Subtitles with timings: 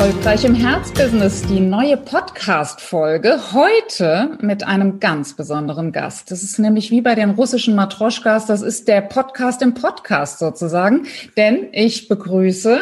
[0.00, 3.38] Erfolgreich im Herzbusiness, die neue Podcast-Folge.
[3.52, 6.30] Heute mit einem ganz besonderen Gast.
[6.30, 11.06] Das ist nämlich wie bei den russischen Matroschkas, das ist der Podcast im Podcast sozusagen.
[11.36, 12.80] Denn ich begrüße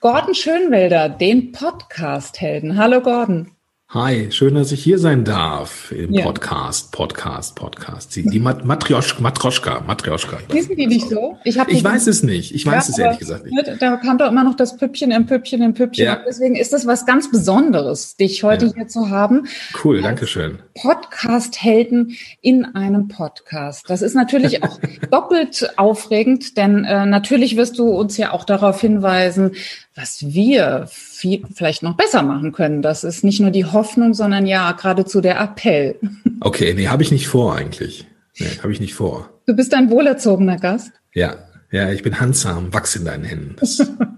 [0.00, 2.76] Gordon Schönwelder, den Podcast-Helden.
[2.76, 3.52] Hallo Gordon.
[3.92, 6.22] Hi, schön, dass ich hier sein darf im ja.
[6.22, 8.14] Podcast, Podcast, Podcast.
[8.14, 10.38] Die, die Mat Matrioschka, Matroschka, Matrioschka.
[10.48, 11.36] Wissen die nicht so?
[11.42, 12.54] Ich, ich weiß es nicht.
[12.54, 13.82] Ich weiß ja, es ehrlich gesagt nicht.
[13.82, 16.04] Da kam doch immer noch das Püppchen im Püppchen im Püppchen.
[16.04, 16.22] Ja.
[16.24, 19.48] Deswegen ist das was ganz Besonderes, dich heute hier zu haben.
[19.82, 20.60] Cool, danke schön.
[20.80, 23.90] Podcast-Helden in einem Podcast.
[23.90, 24.78] Das ist natürlich auch
[25.10, 29.56] doppelt aufregend, denn äh, natürlich wirst du uns ja auch darauf hinweisen,
[29.94, 32.82] was wir viel, vielleicht noch besser machen können.
[32.82, 35.98] Das ist nicht nur die Hoffnung, sondern ja geradezu der Appell.
[36.42, 38.06] Okay, nee, habe ich nicht vor eigentlich.
[38.38, 39.28] Nee, habe ich nicht vor.
[39.44, 40.90] Du bist ein wohlerzogener Gast.
[41.12, 41.34] Ja,
[41.70, 43.56] ja, ich bin handsam, wachs in deinen Händen.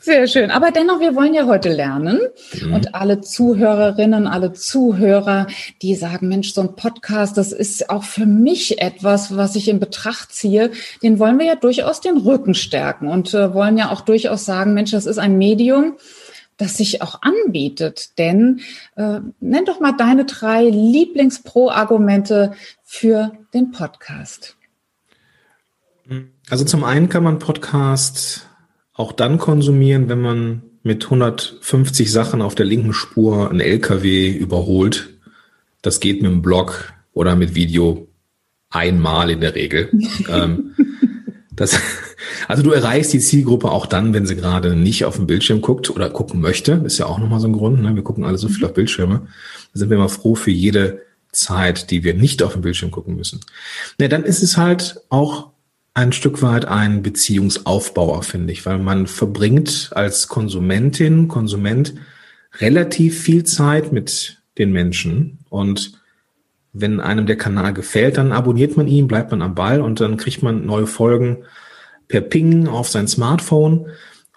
[0.00, 0.50] Sehr schön.
[0.50, 2.20] Aber dennoch, wir wollen ja heute lernen.
[2.60, 2.74] Mhm.
[2.74, 5.46] Und alle Zuhörerinnen, alle Zuhörer,
[5.82, 9.80] die sagen, Mensch, so ein Podcast, das ist auch für mich etwas, was ich in
[9.80, 10.70] Betracht ziehe.
[11.02, 14.74] Den wollen wir ja durchaus den Rücken stärken und äh, wollen ja auch durchaus sagen,
[14.74, 15.96] Mensch, das ist ein Medium,
[16.56, 18.18] das sich auch anbietet.
[18.18, 18.60] Denn
[18.96, 22.52] äh, nenn doch mal deine drei Lieblings-Pro-Argumente
[22.84, 24.56] für den Podcast.
[26.48, 28.47] Also zum einen kann man Podcast
[28.98, 35.08] auch dann konsumieren, wenn man mit 150 Sachen auf der linken Spur einen LKW überholt.
[35.82, 38.08] Das geht mit dem Blog oder mit Video
[38.70, 39.90] einmal in der Regel.
[40.28, 40.74] ähm,
[41.54, 41.78] das,
[42.48, 45.90] also du erreichst die Zielgruppe auch dann, wenn sie gerade nicht auf dem Bildschirm guckt
[45.90, 46.82] oder gucken möchte.
[46.84, 47.80] Ist ja auch nochmal so ein Grund.
[47.80, 47.94] Ne?
[47.94, 49.28] Wir gucken alle so viel auf Bildschirme.
[49.72, 53.14] Da sind wir immer froh für jede Zeit, die wir nicht auf dem Bildschirm gucken
[53.14, 53.40] müssen.
[54.00, 55.52] Ja, dann ist es halt auch
[55.98, 61.94] ein Stück weit ein Beziehungsaufbauer, finde ich, weil man verbringt als Konsumentin, Konsument
[62.60, 65.98] relativ viel Zeit mit den Menschen und
[66.72, 70.16] wenn einem der Kanal gefällt, dann abonniert man ihn, bleibt man am Ball und dann
[70.16, 71.38] kriegt man neue Folgen
[72.06, 73.88] per Ping auf sein Smartphone.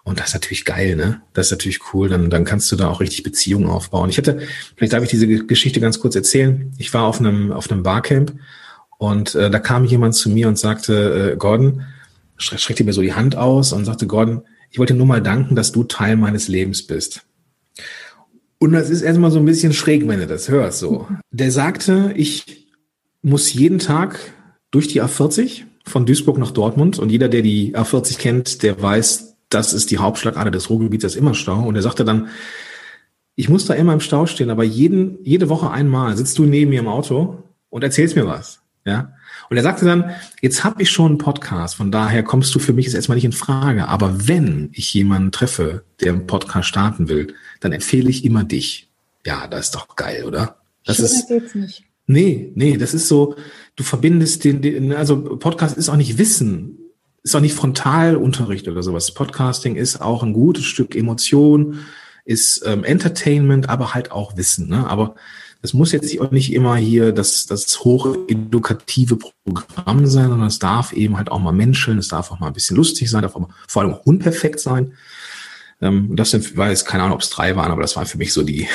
[0.03, 1.21] Und das ist natürlich geil, ne?
[1.33, 2.09] Das ist natürlich cool.
[2.09, 4.09] Dann, dann kannst du da auch richtig Beziehungen aufbauen.
[4.09, 4.39] Ich hatte,
[4.75, 6.73] vielleicht darf ich diese Geschichte ganz kurz erzählen.
[6.79, 8.33] Ich war auf einem, auf einem Barcamp
[9.01, 11.81] und äh, da kam jemand zu mir und sagte, äh, Gordon,
[12.37, 15.71] streckte mir so die Hand aus und sagte, Gordon, ich wollte nur mal danken, dass
[15.71, 17.23] du Teil meines Lebens bist.
[18.59, 21.07] Und das ist erstmal so ein bisschen schräg, wenn du das hörst, so.
[21.31, 22.67] Der sagte, ich
[23.23, 24.19] muss jeden Tag
[24.69, 29.35] durch die A40 von Duisburg nach Dortmund und jeder, der die A40 kennt, der weiß,
[29.49, 31.63] das ist die Hauptschlagader des Ruhrgebiets, das ist immer Stau.
[31.63, 32.27] Und er sagte dann,
[33.33, 36.69] ich muss da immer im Stau stehen, aber jeden, jede Woche einmal sitzt du neben
[36.69, 37.41] mir im Auto
[37.71, 38.60] und erzählst mir was.
[38.85, 39.13] Ja.
[39.49, 40.11] Und er sagte dann,
[40.41, 43.25] jetzt habe ich schon einen Podcast, von daher kommst du für mich jetzt erstmal nicht
[43.25, 43.87] in Frage.
[43.87, 48.89] Aber wenn ich jemanden treffe, der einen Podcast starten will, dann empfehle ich immer dich.
[49.25, 50.61] Ja, das ist doch geil, oder?
[50.85, 51.83] Das Schöner ist, geht's nicht.
[52.07, 53.35] Nee, nee, das ist so,
[53.75, 56.77] du verbindest den, den, also Podcast ist auch nicht Wissen,
[57.23, 59.13] ist auch nicht Frontalunterricht oder sowas.
[59.13, 61.79] Podcasting ist auch ein gutes Stück Emotion,
[62.25, 64.69] ist ähm, Entertainment, aber halt auch Wissen.
[64.69, 64.87] Ne?
[64.89, 65.15] Aber
[65.61, 70.91] es muss jetzt auch nicht immer hier das, das hochedukative Programm sein, sondern es darf
[70.93, 73.41] eben halt auch mal menscheln, es darf auch mal ein bisschen lustig sein, darf auch
[73.41, 74.93] mal, vor allem auch unperfekt sein.
[75.79, 78.33] Ähm, das sind, weiß keine Ahnung, ob es drei waren, aber das war für mich
[78.33, 78.67] so die,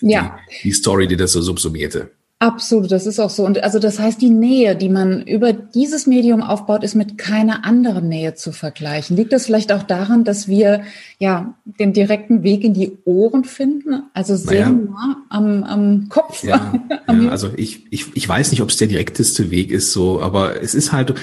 [0.00, 0.38] ja.
[0.50, 2.10] die, die Story, die das so subsumierte.
[2.44, 3.46] Absolut, das ist auch so.
[3.46, 7.64] Und also das heißt, die Nähe, die man über dieses Medium aufbaut, ist mit keiner
[7.64, 9.16] anderen Nähe zu vergleichen.
[9.16, 10.82] Liegt das vielleicht auch daran, dass wir
[11.18, 16.44] ja den direkten Weg in die Ohren finden, also sehr nah am, am Kopf?
[16.44, 16.74] Ja,
[17.08, 20.60] ja also ich, ich, ich weiß nicht, ob es der direkteste Weg ist, so, aber
[20.62, 21.14] es ist halt,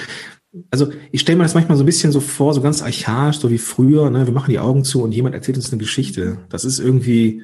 [0.72, 3.48] also ich stelle mir das manchmal so ein bisschen so vor, so ganz archaisch, so
[3.48, 4.26] wie früher, ne?
[4.26, 6.38] wir machen die Augen zu und jemand erzählt uns eine Geschichte.
[6.48, 7.42] Das ist irgendwie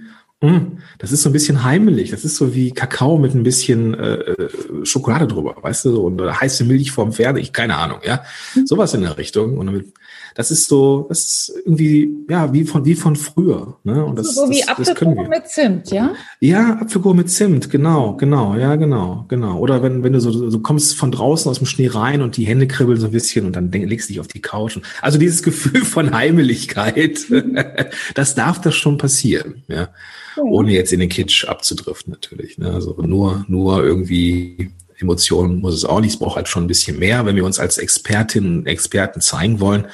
[0.98, 2.10] das ist so ein bisschen heimelig.
[2.10, 4.48] Das ist so wie Kakao mit ein bisschen äh, äh
[4.84, 7.40] Schokolade drüber, weißt du, und oder heiße Milch vorm Pferde.
[7.40, 8.22] Ich keine Ahnung, ja,
[8.54, 8.66] mhm.
[8.66, 9.58] sowas in der Richtung.
[9.58, 9.92] Und damit,
[10.38, 13.76] das ist so, das ist irgendwie ja wie von wie von früher.
[13.82, 14.04] Ne?
[14.04, 16.14] Und das, so wie das, Apfelkuchen mit Zimt, ja?
[16.38, 19.58] Ja, Apfelkuchen mit Zimt, genau, genau, ja, genau, genau.
[19.58, 22.44] Oder wenn wenn du so du kommst von draußen aus dem Schnee rein und die
[22.44, 24.76] Hände kribbeln so ein bisschen und dann legst du dich auf die Couch.
[24.76, 27.18] Und, also dieses Gefühl von Heimeligkeit,
[28.14, 29.88] das darf das schon passieren, ja
[30.40, 32.58] ohne jetzt in den Kitsch abzudriften natürlich.
[32.58, 32.72] Ne?
[32.72, 34.70] Also nur, nur irgendwie
[35.00, 36.12] Emotionen muss es auch nicht.
[36.12, 37.24] Es braucht halt schon ein bisschen mehr.
[37.26, 39.86] Wenn wir uns als Expertinnen und Experten zeigen wollen,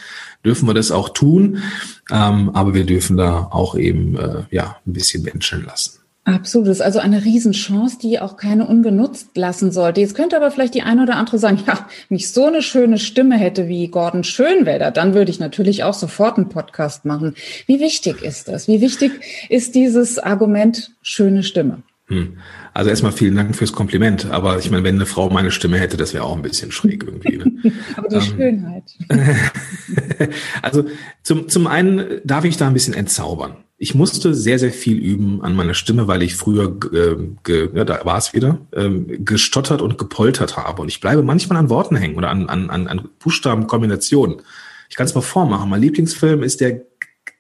[0.45, 1.63] dürfen wir das auch tun,
[2.11, 6.05] ähm, aber wir dürfen da auch eben äh, ja ein bisschen menschen lassen.
[6.27, 6.69] Absolut.
[6.69, 10.01] Das ist also eine Riesenchance, die auch keine ungenutzt lassen sollte.
[10.01, 12.97] Jetzt könnte aber vielleicht die eine oder andere sagen, ja, wenn ich so eine schöne
[12.99, 17.35] Stimme hätte wie Gordon Schönwälder, dann würde ich natürlich auch sofort einen Podcast machen.
[17.67, 18.69] Wie wichtig ist das?
[18.69, 19.13] Wie wichtig
[19.51, 21.83] ist dieses Argument schöne Stimme?
[22.07, 22.37] Hm.
[22.75, 24.31] Also erstmal vielen Dank fürs Kompliment.
[24.31, 27.05] Aber ich meine, wenn eine Frau meine Stimme hätte, das wäre auch ein bisschen schräg
[27.05, 27.39] irgendwie.
[27.39, 27.73] Ne?
[27.97, 28.99] aber die ähm, Schönheit.
[30.63, 30.85] also
[31.23, 33.57] zum, zum einen darf ich da ein bisschen entzaubern.
[33.77, 37.85] Ich musste sehr, sehr viel üben an meiner Stimme, weil ich früher, äh, ge, ja,
[37.85, 40.83] da war es wieder, äh, gestottert und gepoltert habe.
[40.83, 44.43] Und ich bleibe manchmal an Worten hängen oder an, an, an Buchstabenkombinationen.
[44.91, 45.71] Ich kann es mal vormachen.
[45.71, 46.83] Mein Lieblingsfilm ist der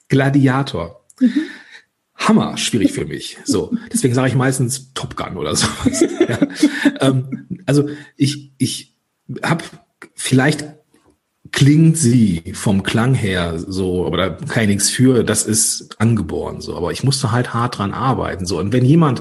[0.08, 1.04] Gladiator.
[1.20, 1.42] Mhm.
[2.28, 3.38] Hammer schwierig für mich.
[3.44, 6.00] So, deswegen sage ich meistens Top Gun oder sowas.
[6.28, 6.38] ja.
[7.00, 8.94] ähm, also ich ich
[9.42, 9.64] habe
[10.14, 10.66] vielleicht
[11.52, 16.60] klingt sie vom Klang her so, aber da kann ich nichts für, das ist angeboren
[16.60, 19.20] so, aber ich musste halt hart dran arbeiten so und wenn jemand,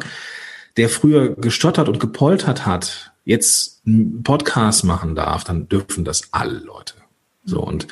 [0.77, 6.57] der früher gestottert und gepoltert hat, jetzt einen Podcast machen darf, dann dürfen das alle
[6.57, 6.95] Leute.
[7.45, 7.88] So und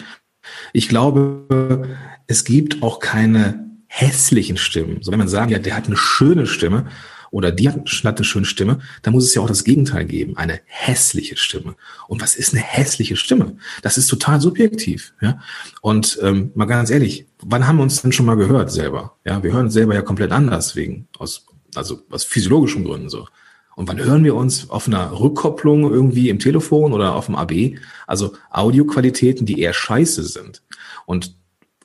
[0.74, 5.00] ich glaube, es gibt auch keine hässlichen Stimmen.
[5.02, 6.88] So wenn man sagen, ja, der hat eine schöne Stimme
[7.30, 10.62] oder die hat eine schöne Stimme, dann muss es ja auch das Gegenteil geben, eine
[10.66, 11.76] hässliche Stimme.
[12.08, 13.58] Und was ist eine hässliche Stimme?
[13.82, 15.14] Das ist total subjektiv.
[15.22, 15.40] Ja?
[15.82, 19.18] Und ähm, mal ganz ehrlich, wann haben wir uns denn schon mal gehört selber?
[19.26, 21.46] Ja, wir hören uns selber ja komplett anders wegen aus
[21.76, 23.28] also aus physiologischen Gründen so.
[23.76, 27.80] Und wann hören wir uns auf einer Rückkopplung irgendwie im Telefon oder auf dem AB?
[28.06, 30.62] Also Audioqualitäten, die eher scheiße sind.
[31.06, 31.36] Und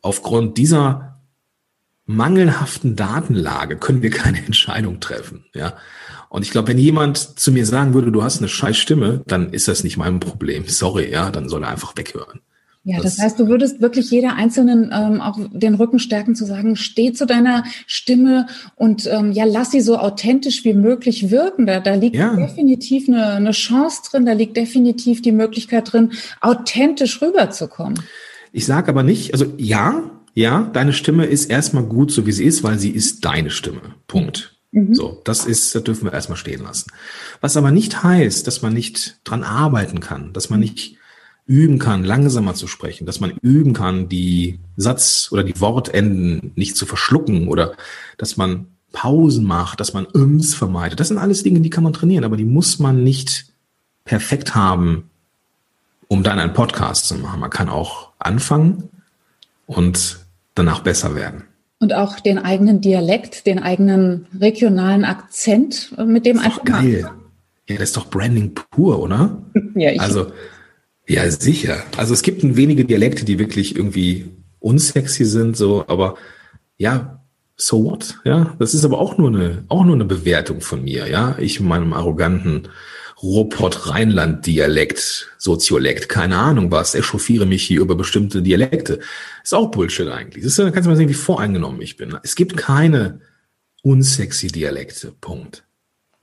[0.03, 1.16] aufgrund dieser
[2.07, 5.45] mangelhaften Datenlage können wir keine Entscheidung treffen.
[5.55, 5.75] Ja.
[6.29, 9.53] Und ich glaube, wenn jemand zu mir sagen würde, du hast eine scheiß Stimme, dann
[9.53, 10.65] ist das nicht mein Problem.
[10.67, 12.41] Sorry, ja, dann soll er einfach weghören.
[12.89, 16.45] Ja, das, das heißt, du würdest wirklich jeder Einzelnen ähm, auch den Rücken stärken, zu
[16.45, 21.67] sagen, steh zu deiner Stimme und ähm, ja, lass sie so authentisch wie möglich wirken.
[21.67, 22.37] Da, da liegt ja.
[22.37, 28.01] definitiv eine, eine Chance drin, da liegt definitiv die Möglichkeit drin, authentisch rüberzukommen.
[28.53, 30.05] Ich sage aber nicht, also ja,
[30.37, 33.95] ja, deine Stimme ist erstmal gut, so wie sie ist, weil sie ist deine Stimme.
[34.07, 34.55] Punkt.
[34.71, 34.95] Mhm.
[34.95, 36.93] So, das ist, das dürfen wir erstmal stehen lassen.
[37.41, 40.99] Was aber nicht heißt, dass man nicht dran arbeiten kann, dass man nicht
[41.47, 46.77] üben kann, langsamer zu sprechen, dass man üben kann, die Satz- oder die Wortenden nicht
[46.77, 47.73] zu verschlucken oder
[48.19, 51.01] dass man Pausen macht, dass man Ums vermeidet.
[51.01, 53.47] Das sind alles Dinge, die kann man trainieren, aber die muss man nicht
[54.05, 55.09] perfekt haben,
[56.09, 57.41] um dann einen Podcast zu machen.
[57.41, 58.91] Man kann auch anfangen
[59.65, 60.26] und
[60.57, 61.45] danach besser werden.
[61.79, 66.65] Und auch den eigenen Dialekt, den eigenen regionalen Akzent, äh, mit dem einfach.
[66.65, 67.09] Geil.
[67.69, 69.43] Ja, das ist doch Branding pur, oder?
[69.75, 70.01] ja, ich.
[70.01, 70.33] Also,
[71.07, 71.85] ja, sicher.
[71.97, 76.17] Also es gibt wenige Dialekte, die wirklich irgendwie unsexy sind, so, aber
[76.79, 77.23] ja,
[77.57, 78.19] so what?
[78.25, 81.37] Ja, das ist aber auch nur eine, auch nur eine Bewertung von mir, ja.
[81.39, 82.69] Ich in meinem arroganten
[83.23, 89.01] Ruhrpott-Rheinland-Dialekt, Soziolekt, keine Ahnung was, echauffiere mich hier über bestimmte Dialekte.
[89.43, 90.45] Ist auch Bullshit eigentlich.
[90.45, 92.17] Das ist, da kannst du mal sehen, wie voreingenommen ich bin.
[92.23, 93.21] Es gibt keine
[93.83, 95.13] unsexy Dialekte.
[95.21, 95.66] Punkt.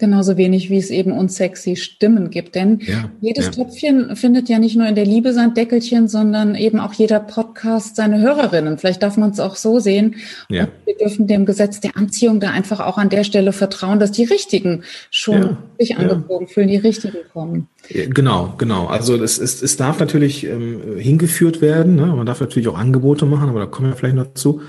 [0.03, 2.55] Genauso wenig, wie es eben unsexy Stimmen gibt.
[2.55, 3.51] Denn ja, jedes ja.
[3.51, 7.95] Töpfchen findet ja nicht nur in der Liebe sein Deckelchen, sondern eben auch jeder Podcast
[7.95, 8.77] seine Hörerinnen.
[8.77, 10.15] Vielleicht darf man es auch so sehen.
[10.50, 10.63] Ja.
[10.63, 14.12] Und wir dürfen dem Gesetz der Anziehung da einfach auch an der Stelle vertrauen, dass
[14.12, 17.69] die Richtigen schon sich angebogen fühlen, die Richtigen kommen.
[17.88, 18.88] Genau, genau.
[18.88, 21.95] Also es, es, es darf natürlich ähm, hingeführt werden.
[21.95, 22.07] Ne?
[22.07, 24.60] Man darf natürlich auch Angebote machen, aber da kommen wir vielleicht noch dazu.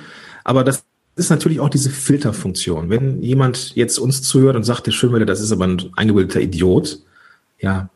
[0.45, 0.85] Aber das
[1.16, 2.90] ist natürlich auch diese Filterfunktion.
[2.90, 6.99] Wenn jemand jetzt uns zuhört und sagt, der Schönwälder, das ist aber ein eingebildeter Idiot,
[7.61, 7.88] ja,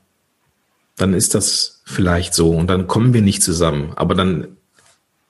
[0.96, 3.92] dann ist das vielleicht so und dann kommen wir nicht zusammen.
[3.96, 4.48] Aber dann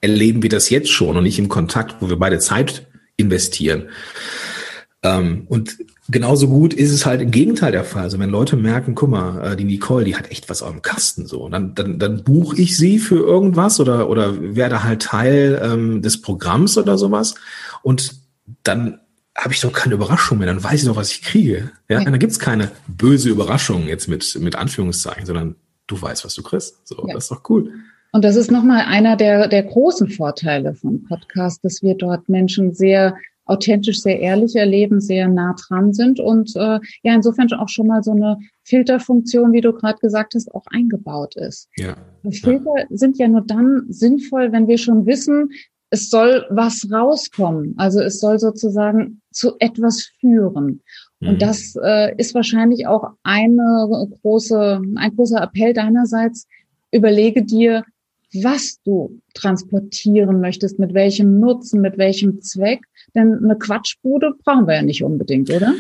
[0.01, 3.89] erleben wir das jetzt schon und nicht im Kontakt, wo wir beide Zeit investieren.
[5.03, 5.77] Ähm, und
[6.09, 8.03] genauso gut ist es halt im Gegenteil der Fall.
[8.03, 10.83] Also wenn Leute merken, guck mal, äh, die Nicole, die hat echt was auf dem
[10.83, 15.61] Kasten so, dann, dann, dann buche ich sie für irgendwas oder, oder werde halt Teil
[15.63, 17.35] ähm, des Programms oder sowas.
[17.83, 18.15] Und
[18.63, 19.01] dann
[19.37, 21.71] habe ich doch keine Überraschung mehr, dann weiß ich doch, was ich kriege.
[21.89, 22.05] Ja, ja.
[22.05, 25.57] dann gibt's keine böse Überraschung jetzt mit, mit Anführungszeichen, sondern
[25.87, 26.87] du weißt, was du kriegst.
[26.87, 27.15] So, ja.
[27.15, 27.73] das ist doch cool.
[28.13, 32.73] Und das ist nochmal einer der, der großen Vorteile vom Podcast, dass wir dort Menschen
[32.73, 37.87] sehr authentisch, sehr ehrlich erleben, sehr nah dran sind und äh, ja, insofern auch schon
[37.87, 41.69] mal so eine Filterfunktion, wie du gerade gesagt hast, auch eingebaut ist.
[41.77, 41.97] Ja.
[42.31, 42.87] Filter ja.
[42.91, 45.51] sind ja nur dann sinnvoll, wenn wir schon wissen,
[45.91, 47.75] es soll was rauskommen.
[47.77, 50.83] Also es soll sozusagen zu etwas führen.
[51.21, 51.39] Und mhm.
[51.39, 56.47] das äh, ist wahrscheinlich auch eine große, ein großer Appell deinerseits.
[56.93, 57.85] Überlege dir,
[58.35, 62.81] was du transportieren möchtest, mit welchem Nutzen, mit welchem Zweck.
[63.15, 65.75] Denn eine Quatschbude brauchen wir ja nicht unbedingt, oder?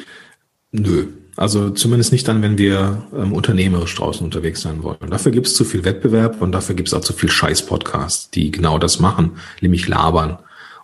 [0.72, 1.08] Nö.
[1.38, 5.08] Also zumindest nicht dann, wenn wir ähm, unternehmerisch draußen unterwegs sein wollen.
[5.08, 8.50] Dafür gibt es zu viel Wettbewerb und dafür gibt es auch zu viel Scheiß-Podcasts, die
[8.50, 10.38] genau das machen, nämlich labern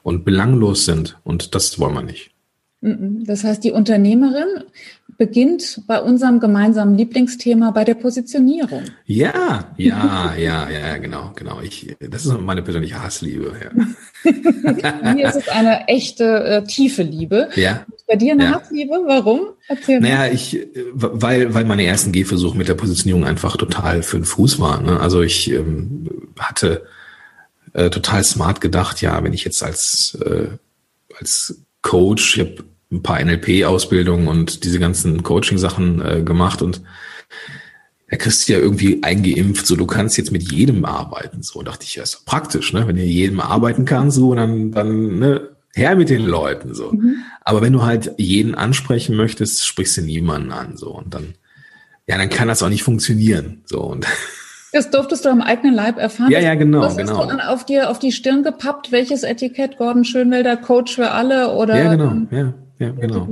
[0.04, 1.18] und belanglos sind.
[1.24, 2.30] Und das wollen wir nicht.
[2.80, 4.62] Das heißt, die Unternehmerin
[5.16, 8.84] beginnt bei unserem gemeinsamen Lieblingsthema bei der Positionierung.
[9.06, 11.60] Ja, ja, ja, ja, genau, genau.
[11.60, 13.52] Ich, das ist meine persönliche Hassliebe.
[13.62, 15.12] Ja.
[15.14, 17.48] Mir ist es eine echte äh, tiefe Liebe.
[17.54, 17.84] Ja.
[18.06, 18.52] Bei dir eine ja.
[18.54, 18.92] Hassliebe?
[19.06, 19.48] Warum?
[19.68, 20.34] Erzähl naja, mal.
[20.34, 24.86] ich, weil, weil meine ersten Gehversuche mit der Positionierung einfach total für den Fuß waren.
[24.86, 25.00] Ne?
[25.00, 26.84] Also ich ähm, hatte
[27.72, 30.48] äh, total smart gedacht, ja, wenn ich jetzt als, äh,
[31.18, 36.82] als Coach, ich habe ein paar NLP-Ausbildungen und diese ganzen Coaching-Sachen äh, gemacht und
[38.08, 41.42] da kriegst du ja irgendwie eingeimpft, so du kannst jetzt mit jedem arbeiten.
[41.42, 42.86] So dachte ich, ja, ist doch praktisch, ne?
[42.86, 46.74] Wenn du jedem arbeiten kannst, so dann, dann ne, her mit den Leuten.
[46.74, 46.92] so.
[46.92, 47.16] Mhm.
[47.40, 50.76] Aber wenn du halt jeden ansprechen möchtest, sprichst du niemanden an.
[50.76, 51.34] so Und dann,
[52.06, 53.62] ja, dann kann das auch nicht funktionieren.
[53.64, 54.06] So und
[54.72, 56.32] Das durftest du am eigenen Leib erfahren.
[56.32, 57.18] Ja, ja, genau, Was genau.
[57.18, 58.90] Hast du auf dir auf die Stirn gepappt?
[58.90, 59.78] Welches Etikett?
[59.78, 61.76] Gordon Schönwelder, Coach für alle oder?
[61.76, 63.28] Ja, genau, ja, ja, genau.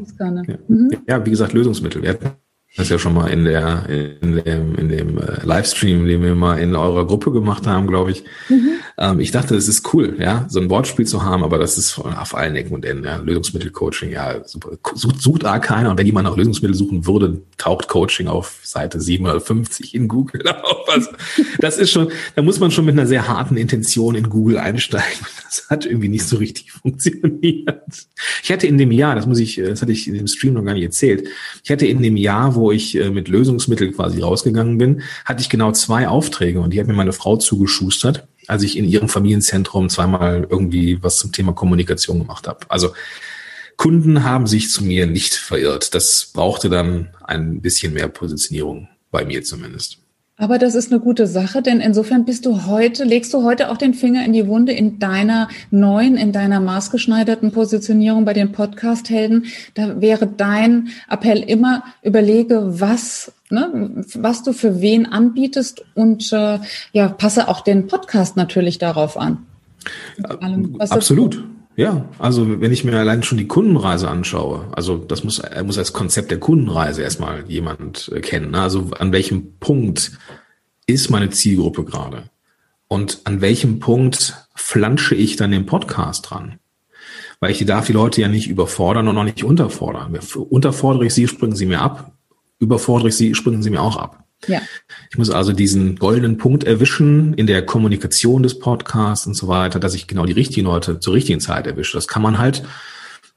[0.46, 0.58] Ja.
[0.68, 0.90] Mhm.
[1.06, 2.02] ja, wie gesagt, Lösungsmittel.
[2.02, 2.30] Wir hatten
[2.76, 6.58] das ja schon mal in der in dem, in dem äh, Livestream, den wir mal
[6.58, 8.24] in eurer Gruppe gemacht haben, glaube ich.
[8.48, 8.72] Mhm.
[8.98, 11.98] Ähm, ich dachte, es ist cool, ja, so ein Wortspiel zu haben, aber das ist
[11.98, 13.04] auf allen Ecken und Enden.
[13.04, 13.16] Ja.
[13.16, 14.70] Lösungsmittel-Coaching, ja, super.
[14.94, 15.90] Sucht, sucht da keiner.
[15.90, 20.88] Und wenn jemand nach Lösungsmittel suchen würde, taucht Coaching auf Seite 750 in Google auf.
[20.88, 21.10] Also,
[21.58, 25.26] das ist schon, da muss man schon mit einer sehr harten Intention in Google einsteigen.
[25.52, 28.06] Das hat irgendwie nicht so richtig funktioniert.
[28.42, 30.64] Ich hatte in dem Jahr, das muss ich, das hatte ich in dem Stream noch
[30.64, 31.28] gar nicht erzählt,
[31.62, 35.42] ich hatte in dem Jahr, wo wo ich äh, mit Lösungsmittel quasi rausgegangen bin, hatte
[35.42, 39.08] ich genau zwei Aufträge und die hat mir meine Frau zugeschustert, als ich in ihrem
[39.08, 42.60] Familienzentrum zweimal irgendwie was zum Thema Kommunikation gemacht habe.
[42.68, 42.92] Also
[43.76, 45.94] Kunden haben sich zu mir nicht verirrt.
[45.94, 49.98] Das brauchte dann ein bisschen mehr Positionierung, bei mir zumindest.
[50.38, 53.76] Aber das ist eine gute Sache, denn insofern bist du heute, legst du heute auch
[53.76, 59.46] den Finger in die Wunde in deiner neuen, in deiner maßgeschneiderten Positionierung bei den Podcast-Helden.
[59.74, 66.58] Da wäre dein Appell immer, überlege, was, ne, was du für wen anbietest und äh,
[66.92, 69.46] ja, passe auch den Podcast natürlich darauf an.
[70.40, 71.44] Allem, Absolut.
[71.74, 75.92] Ja, also wenn ich mir allein schon die Kundenreise anschaue, also das muss, muss als
[75.94, 78.50] Konzept der Kundenreise erstmal jemand äh, kennen.
[78.50, 78.60] Ne?
[78.60, 80.12] Also an welchem Punkt
[80.86, 82.24] ist meine Zielgruppe gerade?
[82.88, 86.58] Und an welchem Punkt flansche ich dann den Podcast dran?
[87.40, 90.18] Weil ich darf die Leute ja nicht überfordern und auch nicht unterfordern.
[90.50, 92.12] Unterfordere ich sie, springen sie mir ab.
[92.58, 94.21] Überfordere ich sie, springen sie mir auch ab.
[94.48, 94.60] Ja.
[95.10, 99.78] Ich muss also diesen goldenen Punkt erwischen in der Kommunikation des Podcasts und so weiter,
[99.78, 101.96] dass ich genau die richtigen Leute zur richtigen Zeit erwische.
[101.96, 102.62] Das kann man halt,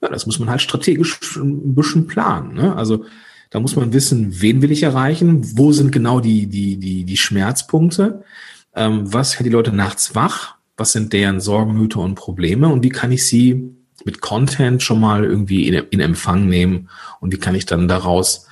[0.01, 2.53] ja, das muss man halt strategisch ein bisschen planen.
[2.53, 2.75] Ne?
[2.75, 3.05] Also
[3.49, 7.17] da muss man wissen, wen will ich erreichen, wo sind genau die, die, die, die
[7.17, 8.23] Schmerzpunkte,
[8.73, 12.83] ähm, was hält die Leute nachts wach, was sind deren Sorgen, Mythe und Probleme und
[12.83, 17.37] wie kann ich sie mit Content schon mal irgendwie in, in Empfang nehmen und wie
[17.37, 18.47] kann ich dann daraus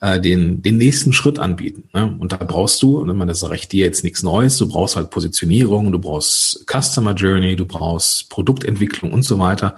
[0.00, 1.88] äh, den, den nächsten Schritt anbieten.
[1.92, 2.16] Ne?
[2.18, 5.10] Und da brauchst du, und man das ich dir jetzt nichts Neues, du brauchst halt
[5.10, 9.76] Positionierung, du brauchst Customer Journey, du brauchst Produktentwicklung und so weiter.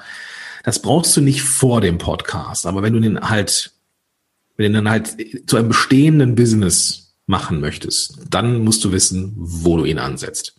[0.64, 3.72] Das brauchst du nicht vor dem Podcast, aber wenn du den halt,
[4.56, 9.76] wenn du den halt zu einem bestehenden Business machen möchtest, dann musst du wissen, wo
[9.76, 10.54] du ihn ansetzt.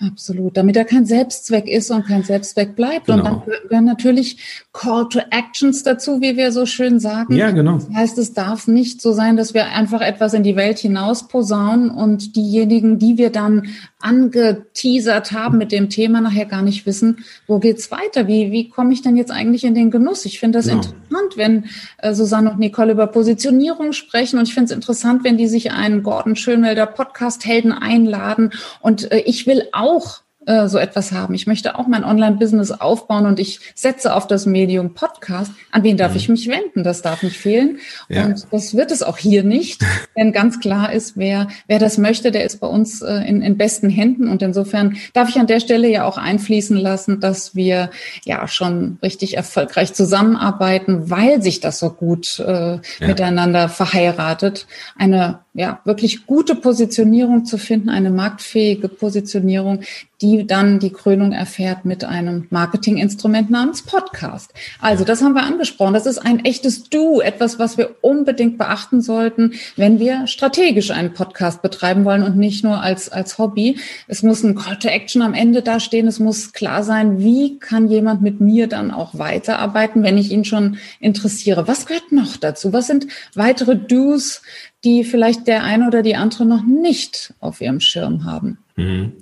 [0.00, 3.06] Absolut, damit er kein Selbstzweck ist und kein Selbstzweck bleibt.
[3.06, 3.16] Genau.
[3.16, 7.34] Und dann gehören natürlich Call to Actions dazu, wie wir so schön sagen.
[7.34, 7.78] Ja, genau.
[7.78, 11.26] Das heißt, es darf nicht so sein, dass wir einfach etwas in die Welt hinaus
[11.26, 17.24] posaunen und diejenigen, die wir dann angeteasert haben mit dem Thema, nachher gar nicht wissen,
[17.46, 18.28] wo geht's weiter?
[18.28, 20.24] Wie, wie komme ich denn jetzt eigentlich in den Genuss?
[20.24, 20.82] Ich finde das genau.
[20.82, 21.64] interessant, wenn
[21.98, 25.72] äh, Susanne und Nicole über Positionierung sprechen und ich finde es interessant, wenn die sich
[25.72, 31.34] einen Gordon Schönwelder Podcast-Helden einladen und äh, ich will auch äh, so etwas haben.
[31.34, 35.52] Ich möchte auch mein Online-Business aufbauen und ich setze auf das Medium Podcast.
[35.70, 36.16] An wen darf mhm.
[36.16, 36.84] ich mich wenden?
[36.84, 37.80] Das darf nicht fehlen.
[38.08, 38.24] Ja.
[38.24, 39.82] Und das wird es auch hier nicht.
[40.16, 43.58] Denn ganz klar ist, wer, wer das möchte, der ist bei uns äh, in, in
[43.58, 44.26] besten Händen.
[44.26, 47.90] Und insofern darf ich an der Stelle ja auch einfließen lassen, dass wir
[48.24, 52.80] ja schon richtig erfolgreich zusammenarbeiten, weil sich das so gut äh, ja.
[53.00, 54.66] miteinander verheiratet.
[54.96, 59.80] Eine ja, wirklich gute Positionierung zu finden, eine marktfähige Positionierung,
[60.20, 64.52] die dann die Krönung erfährt mit einem Marketinginstrument namens Podcast.
[64.80, 65.94] Also das haben wir angesprochen.
[65.94, 71.12] Das ist ein echtes Du, etwas, was wir unbedingt beachten sollten, wenn wir strategisch einen
[71.12, 73.78] Podcast betreiben wollen und nicht nur als, als Hobby.
[74.06, 76.06] Es muss ein Call to Action am Ende dastehen.
[76.06, 80.44] Es muss klar sein, wie kann jemand mit mir dann auch weiterarbeiten, wenn ich ihn
[80.44, 81.66] schon interessiere.
[81.66, 82.72] Was gehört noch dazu?
[82.72, 84.42] Was sind weitere Do's,
[84.84, 88.58] die vielleicht der eine oder die andere noch nicht auf ihrem Schirm haben?
[88.76, 89.12] Mhm.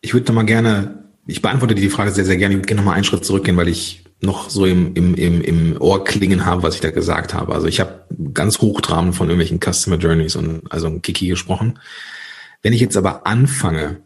[0.00, 2.54] Ich würde noch mal gerne, ich beantworte die Frage sehr, sehr gerne.
[2.54, 5.40] Ich würde gerne noch mal einen Schritt zurückgehen, weil ich noch so im, im, im,
[5.42, 7.54] im Ohr klingen habe, was ich da gesagt habe.
[7.54, 11.78] Also ich habe ganz hochtrabend von irgendwelchen Customer Journeys und also Kiki gesprochen.
[12.62, 14.02] Wenn ich jetzt aber anfange,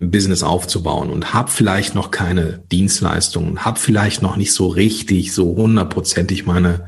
[0.00, 5.32] ein Business aufzubauen und habe vielleicht noch keine Dienstleistungen, habe vielleicht noch nicht so richtig,
[5.32, 6.86] so hundertprozentig meine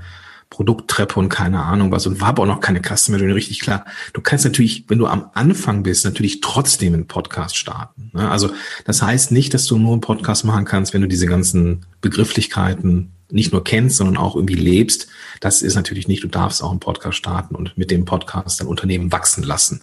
[0.50, 3.85] Produkttreppe und keine Ahnung was und war aber auch noch keine Customer Journey richtig klar.
[4.12, 8.11] Du kannst natürlich, wenn du am Anfang bist, natürlich trotzdem einen Podcast starten.
[8.15, 8.31] Ne?
[8.31, 8.50] Also
[8.85, 13.12] das heißt nicht, dass du nur einen Podcast machen kannst, wenn du diese ganzen Begrifflichkeiten
[13.31, 15.09] nicht nur kennst, sondern auch irgendwie lebst.
[15.41, 18.69] Das ist natürlich nicht, du darfst auch einen Podcast starten und mit dem Podcast dein
[18.69, 19.83] Unternehmen wachsen lassen.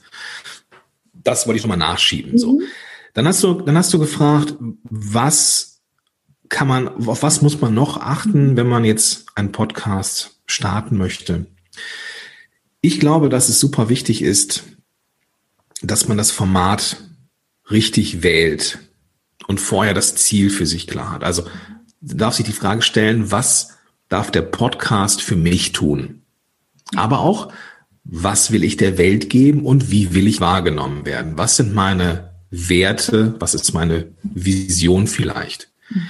[1.13, 2.33] Das wollte ich nochmal nachschieben.
[2.33, 2.37] Mhm.
[2.37, 2.61] So.
[3.13, 5.81] Dann hast du, dann hast du gefragt, was
[6.49, 11.47] kann man, auf was muss man noch achten, wenn man jetzt einen Podcast starten möchte.
[12.81, 14.63] Ich glaube, dass es super wichtig ist,
[15.81, 16.97] dass man das Format
[17.69, 18.79] richtig wählt
[19.47, 21.23] und vorher das Ziel für sich klar hat.
[21.23, 21.45] Also
[22.01, 23.69] darf sich die Frage stellen, was
[24.09, 26.21] darf der Podcast für mich tun?
[26.95, 27.51] Aber auch,
[28.03, 31.37] was will ich der Welt geben und wie will ich wahrgenommen werden?
[31.37, 33.35] Was sind meine Werte?
[33.39, 35.71] Was ist meine Vision vielleicht?
[35.89, 36.07] Mhm.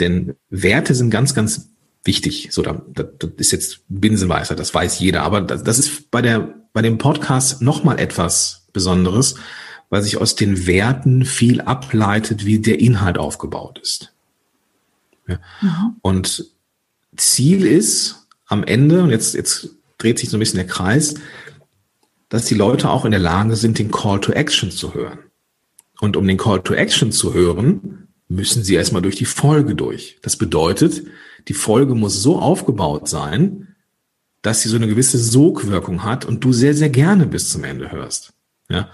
[0.00, 1.73] Denn Werte sind ganz, ganz
[2.04, 2.48] wichtig.
[2.50, 5.22] So, da, das ist jetzt Binsenweisheit, das weiß jeder.
[5.22, 9.36] Aber das, das ist bei der, bei dem Podcast nochmal etwas Besonderes,
[9.90, 14.12] weil sich aus den Werten viel ableitet, wie der Inhalt aufgebaut ist.
[15.26, 15.38] Ja.
[15.60, 15.96] Mhm.
[16.02, 16.50] Und
[17.16, 21.14] Ziel ist am Ende, und jetzt, jetzt dreht sich so ein bisschen der Kreis,
[22.28, 25.18] dass die Leute auch in der Lage sind, den Call to Action zu hören.
[26.00, 30.18] Und um den Call to Action zu hören, müssen sie erstmal durch die Folge durch.
[30.22, 31.04] Das bedeutet,
[31.48, 33.68] die Folge muss so aufgebaut sein,
[34.42, 37.90] dass sie so eine gewisse Sogwirkung hat und du sehr, sehr gerne bis zum Ende
[37.90, 38.32] hörst.
[38.68, 38.88] Ja.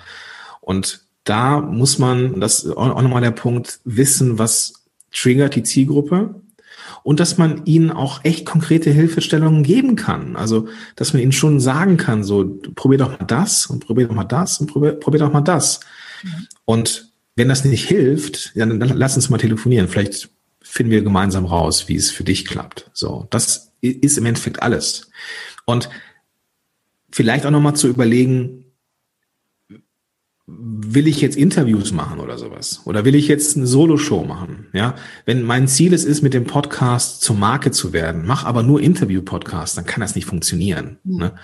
[0.61, 6.41] Und da muss man, das ist auch nochmal der Punkt, wissen, was triggert die Zielgruppe
[7.03, 10.37] und dass man ihnen auch echt konkrete Hilfestellungen geben kann.
[10.37, 14.15] Also, dass man ihnen schon sagen kann, so, probier doch mal das und probier doch
[14.15, 15.81] mal das und probier, probier doch mal das.
[16.23, 16.47] Mhm.
[16.65, 19.89] Und wenn das nicht hilft, dann, dann lass uns mal telefonieren.
[19.89, 20.31] Vielleicht
[20.63, 22.91] finden wir gemeinsam raus, wie es für dich klappt.
[22.93, 25.11] So, das ist im Endeffekt alles.
[25.65, 25.89] Und
[27.11, 28.65] vielleicht auch nochmal zu überlegen,
[30.47, 32.83] will ich jetzt Interviews machen oder sowas?
[32.85, 34.67] Oder will ich jetzt eine Solo-Show machen?
[34.73, 38.63] Ja, wenn mein Ziel es ist, mit dem Podcast zur Marke zu werden, mach aber
[38.63, 40.99] nur Interview-Podcasts, dann kann das nicht funktionieren.
[41.05, 41.19] Mhm.
[41.19, 41.35] Ne?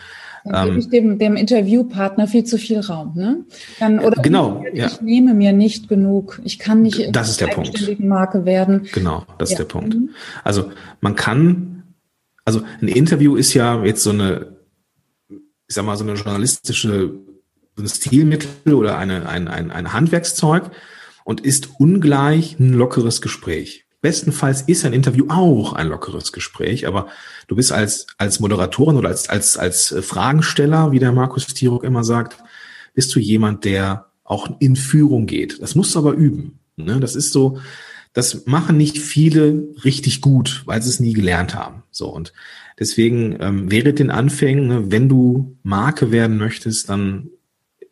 [0.51, 3.13] Dann gebe ich dem, dem Interviewpartner viel zu viel Raum.
[3.15, 3.45] Ne?
[3.79, 4.91] Dann, oder genau, ich, ja.
[5.01, 6.41] nehme mir nicht genug.
[6.45, 7.99] Ich kann nicht das ist der Punkt.
[8.01, 8.89] Marke werden.
[8.93, 9.55] Genau, das ja.
[9.55, 9.95] ist der Punkt.
[9.95, 10.11] Mhm.
[10.45, 11.83] Also man kann,
[12.45, 14.57] also ein Interview ist ja jetzt so eine,
[15.29, 17.15] ich sag mal, so eine journalistische
[17.77, 20.71] so ein Stilmittel oder eine, ein, ein, ein Handwerkszeug
[21.25, 23.86] und ist ungleich ein lockeres Gespräch.
[24.01, 27.09] Bestenfalls ist ein Interview auch ein lockeres Gespräch, aber
[27.49, 32.05] du bist als, als Moderatorin oder als, als, als Fragensteller, wie der Markus Tirok immer
[32.05, 32.37] sagt,
[32.95, 35.61] bist du jemand, der auch in Führung geht.
[35.63, 36.59] Das musst du aber üben.
[36.77, 37.01] Ne?
[37.01, 37.59] Das ist so,
[38.13, 41.83] das machen nicht viele richtig gut, weil sie es nie gelernt haben.
[41.91, 42.33] So und
[42.79, 47.31] deswegen ähm, wäre den Anfängen, ne, wenn du Marke werden möchtest, dann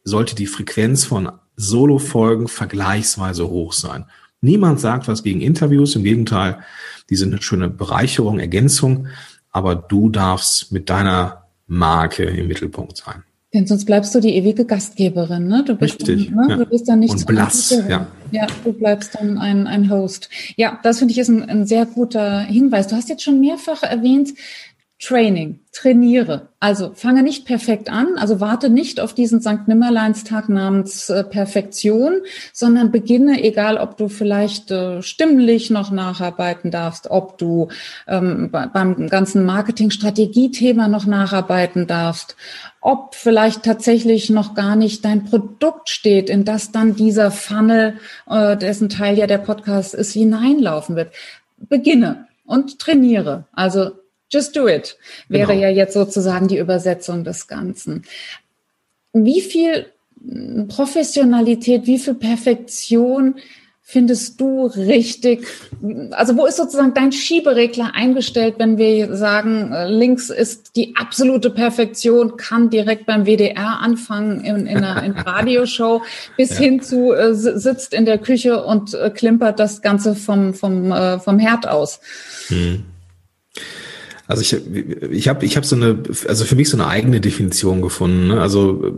[0.03, 4.07] sollte die Frequenz von Solo-Folgen vergleichsweise hoch sein.
[4.45, 6.59] Niemand sagt was gegen Interviews, im Gegenteil,
[7.09, 9.07] die sind eine schöne Bereicherung, Ergänzung,
[9.51, 13.25] aber du darfst mit deiner Marke im Mittelpunkt sein.
[13.55, 15.65] Denn sonst bleibst du die ewige Gastgeberin, ne?
[15.65, 16.27] Du bist Richtig.
[16.27, 16.47] Dann, ne?
[16.51, 16.57] Ja.
[16.57, 18.07] Du bist dann nicht Und blass, ja.
[18.33, 20.29] Ja, du bleibst dann ein, ein Host.
[20.57, 22.89] Ja, das finde ich ist ein, ein sehr guter Hinweis.
[22.89, 24.31] Du hast jetzt schon mehrfach erwähnt,
[25.01, 26.49] Training, trainiere.
[26.61, 29.67] Also fange nicht perfekt an, also warte nicht auf diesen St.
[29.67, 37.11] Nimmerleinstag namens äh, Perfektion, sondern beginne, egal ob du vielleicht äh, stimmlich noch nacharbeiten darfst,
[37.11, 37.69] ob du
[38.07, 42.37] ähm, beim ganzen Marketing-Strategie-Thema noch nacharbeiten darfst,
[42.81, 47.99] ob vielleicht tatsächlich noch gar nicht dein Produkt steht, in das dann dieser Funnel,
[48.31, 51.13] äh, dessen Teil ja der Podcast ist, hineinlaufen wird.
[51.59, 53.45] Beginne und trainiere.
[53.53, 53.93] Also
[54.31, 54.97] Just do it
[55.29, 55.63] wäre genau.
[55.63, 58.05] ja jetzt sozusagen die Übersetzung des Ganzen.
[59.13, 59.87] wie viel
[60.69, 63.37] Professionalität, wie viel Perfektion
[63.87, 65.47] findest du richtig?
[66.13, 72.39] Also wo ist sozusagen dein Schieberegler eingestellt, wenn wir sagen, links ist die absolute Perfektion,
[72.39, 76.01] kann direkt beim WDR anfangen in, in einer, in Radioshow,
[76.39, 76.57] bis ja.
[76.57, 81.19] hin zu äh, sitzt in der Küche und äh, klimpert das Ganze vom, vom, äh,
[81.21, 82.01] vom Herd aus.
[82.49, 82.85] Hm.
[84.27, 84.55] Also ich,
[85.11, 88.29] ich habe ich hab so eine, also für mich so eine eigene Definition gefunden.
[88.29, 88.41] Ne?
[88.41, 88.95] Also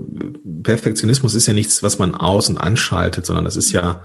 [0.62, 4.03] Perfektionismus ist ja nichts, was man aus- und anschaltet, sondern das ist ja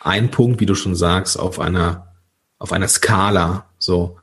[0.00, 2.14] ein Punkt, wie du schon sagst, auf einer,
[2.58, 3.66] auf einer Skala.
[3.78, 4.18] So,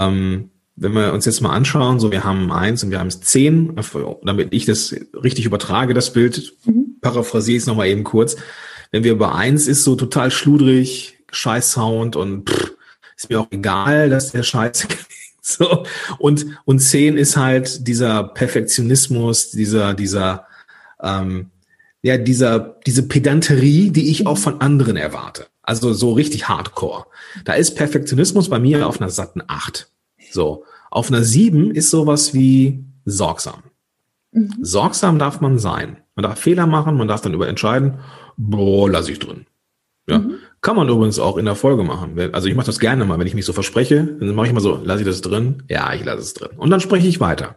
[0.00, 3.76] ähm, wenn wir uns jetzt mal anschauen, so wir haben eins und wir haben zehn,
[4.22, 6.96] damit ich das richtig übertrage, das Bild, mhm.
[7.00, 8.36] paraphrasiere ich es nochmal eben kurz.
[8.90, 12.72] Wenn wir über eins ist so total schludrig, scheiß Sound und pff,
[13.16, 15.06] ist mir auch egal, dass der Scheiße klingt.
[15.44, 15.84] So.
[16.18, 20.46] Und, und zehn ist halt dieser Perfektionismus, dieser, dieser,
[21.02, 21.50] ähm,
[22.00, 25.46] ja, dieser, diese Pedanterie, die ich auch von anderen erwarte.
[25.62, 27.06] Also so richtig hardcore.
[27.44, 29.90] Da ist Perfektionismus bei mir auf einer satten acht.
[30.30, 30.64] So.
[30.90, 33.62] Auf einer sieben ist sowas wie sorgsam.
[34.30, 34.54] Mhm.
[34.60, 35.98] Sorgsam darf man sein.
[36.14, 37.98] Man darf Fehler machen, man darf dann über entscheiden,
[38.36, 39.46] boah, lass ich drin.
[40.06, 40.18] Ja.
[40.18, 40.36] Mhm.
[40.62, 42.16] Kann man übrigens auch in der Folge machen.
[42.32, 44.60] Also ich mache das gerne mal, wenn ich mich so verspreche, dann mache ich mal
[44.60, 45.64] so, lasse ich das drin?
[45.68, 46.50] Ja, ich lasse es drin.
[46.56, 47.56] Und dann spreche ich weiter.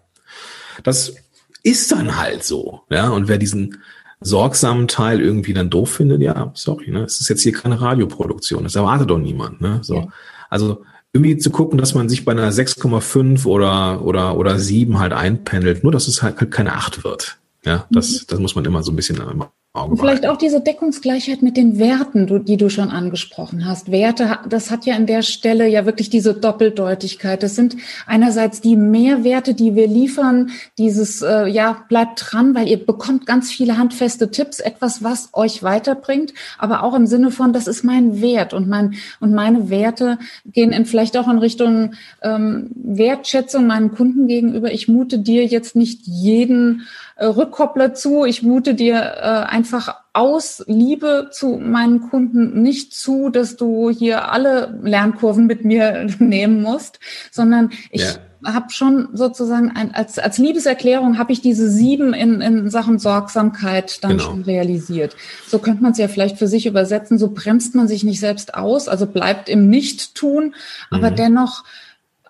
[0.84, 1.14] Das
[1.62, 2.82] ist dann halt so.
[2.90, 3.84] Ja, und wer diesen
[4.22, 7.04] sorgsamen Teil irgendwie dann doof findet, ja, sorry, ne?
[7.04, 9.80] Es ist jetzt hier keine Radioproduktion, das erwartet doch niemand, ne?
[9.84, 10.12] So.
[10.50, 15.14] Also irgendwie zu gucken, dass man sich bei einer 6,5 oder, oder, oder 7 halt
[15.14, 17.38] einpendelt, nur dass es halt keine 8 wird.
[17.66, 18.26] Ja, das, mhm.
[18.30, 21.78] das muss man immer so ein bisschen immer Auge Vielleicht auch diese Deckungsgleichheit mit den
[21.78, 23.92] Werten, die du schon angesprochen hast.
[23.92, 27.44] Werte, das hat ja an der Stelle ja wirklich diese Doppeldeutigkeit.
[27.44, 27.76] Das sind
[28.08, 33.52] einerseits die Mehrwerte, die wir liefern, dieses, äh, ja, bleibt dran, weil ihr bekommt ganz
[33.52, 38.22] viele handfeste Tipps, etwas, was euch weiterbringt, aber auch im Sinne von, das ist mein
[38.22, 43.92] Wert und mein, und meine Werte gehen in vielleicht auch in Richtung ähm, Wertschätzung meinen
[43.92, 44.72] Kunden gegenüber.
[44.72, 46.84] Ich mute dir jetzt nicht jeden
[47.16, 48.26] äh, Rückkoppler zu.
[48.26, 54.32] Ich mute dir äh, einfach aus Liebe zu meinen Kunden nicht zu, dass du hier
[54.32, 57.00] alle Lernkurven mit mir nehmen musst,
[57.32, 58.54] sondern ich ja.
[58.54, 64.04] habe schon sozusagen ein, als, als Liebeserklärung habe ich diese sieben in, in Sachen Sorgsamkeit
[64.04, 64.24] dann genau.
[64.24, 65.16] schon realisiert.
[65.48, 67.18] So könnte man es ja vielleicht für sich übersetzen.
[67.18, 70.54] So bremst man sich nicht selbst aus, also bleibt im Nicht-Tun,
[70.90, 71.16] aber mhm.
[71.16, 71.64] dennoch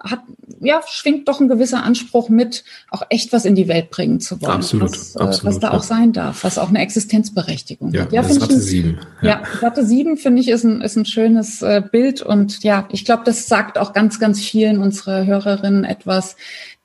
[0.06, 0.22] hat,
[0.60, 4.42] ja, schwingt doch ein gewisser Anspruch mit, auch echt was in die Welt bringen zu
[4.42, 4.52] wollen.
[4.52, 5.56] Absolut, was, absolut.
[5.56, 8.14] Was da auch sein darf, was auch eine Existenzberechtigung ja, hat.
[8.14, 9.00] Ja, das Watte sieben.
[9.22, 9.30] Ja.
[9.30, 13.06] ja, Watte sieben finde ich ist ein, ist ein schönes äh, Bild und ja, ich
[13.06, 16.36] glaube, das sagt auch ganz, ganz vielen unserer Hörerinnen etwas,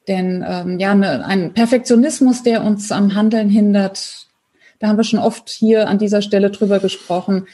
[0.09, 4.27] denn ähm, ja, ne, ein Perfektionismus, der uns am Handeln hindert,
[4.79, 7.47] da haben wir schon oft hier an dieser Stelle drüber gesprochen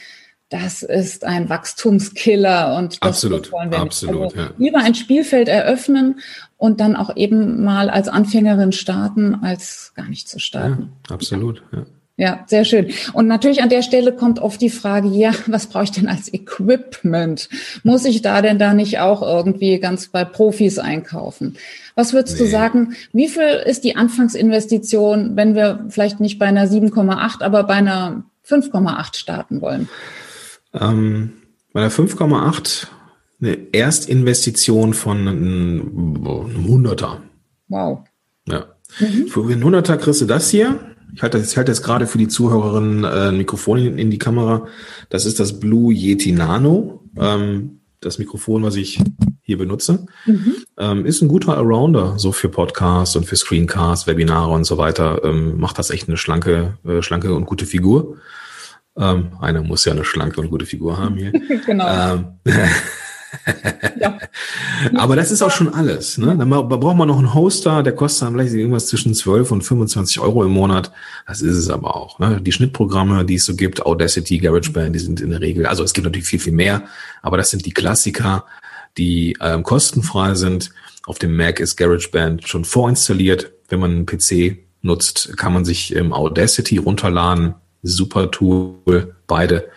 [0.49, 4.37] das ist ein Wachstumskiller und das absolut, wollen wir absolut, nicht.
[4.37, 4.55] Also ja.
[4.57, 6.19] Lieber ein Spielfeld eröffnen
[6.55, 10.93] und dann auch eben mal als Anfängerin starten, als gar nicht zu starten.
[11.09, 11.63] Ja, absolut.
[11.73, 11.85] Ja.
[12.19, 12.91] Ja, sehr schön.
[13.13, 16.33] Und natürlich an der Stelle kommt oft die Frage, ja, was brauche ich denn als
[16.33, 17.47] Equipment?
[17.83, 21.57] Muss ich da denn da nicht auch irgendwie ganz bei Profis einkaufen?
[21.93, 22.45] Was würdest nee.
[22.45, 27.63] du sagen, wie viel ist die Anfangsinvestition, wenn wir vielleicht nicht bei einer 7,8, aber
[27.63, 29.87] bei einer 5,8 starten wollen?
[30.79, 31.33] Ähm,
[31.73, 32.87] bei der 5,8
[33.39, 37.21] eine Erstinvestition von einem, Hunderter.
[37.67, 37.99] Wow.
[38.47, 38.65] Ja.
[38.99, 39.27] Mhm.
[39.27, 40.79] Für einen Hunderter kriegst du das hier.
[41.13, 44.11] Ich halte das, ich halte das gerade für die Zuhörerinnen äh, ein Mikrofon in, in,
[44.11, 44.67] die Kamera.
[45.09, 47.03] Das ist das Blue Yeti Nano.
[47.15, 48.99] Ähm, das Mikrofon, was ich
[49.41, 50.05] hier benutze.
[50.25, 50.55] Mhm.
[50.77, 55.23] Ähm, ist ein guter Arounder, so für Podcasts und für Screencasts, Webinare und so weiter.
[55.23, 58.17] Ähm, macht das echt eine schlanke, äh, schlanke und gute Figur.
[58.97, 61.31] Ähm, einer muss ja eine schlanke und gute Figur haben hier.
[61.65, 62.13] genau.
[62.13, 62.25] Ähm,
[63.99, 64.17] ja.
[64.95, 66.17] Aber das ist auch schon alles.
[66.17, 66.35] Ne?
[66.37, 70.19] Dann braucht man noch einen Hoster, der kostet dann vielleicht irgendwas zwischen 12 und 25
[70.19, 70.91] Euro im Monat.
[71.25, 72.19] Das ist es aber auch.
[72.19, 72.41] Ne?
[72.41, 75.93] Die Schnittprogramme, die es so gibt, Audacity, GarageBand, die sind in der Regel, also es
[75.93, 76.83] gibt natürlich viel, viel mehr,
[77.21, 78.45] aber das sind die Klassiker,
[78.97, 80.71] die ähm, kostenfrei sind.
[81.05, 83.51] Auf dem Mac ist GarageBand schon vorinstalliert.
[83.69, 89.69] Wenn man einen PC nutzt, kann man sich im Audacity runterladen super Tool, beide.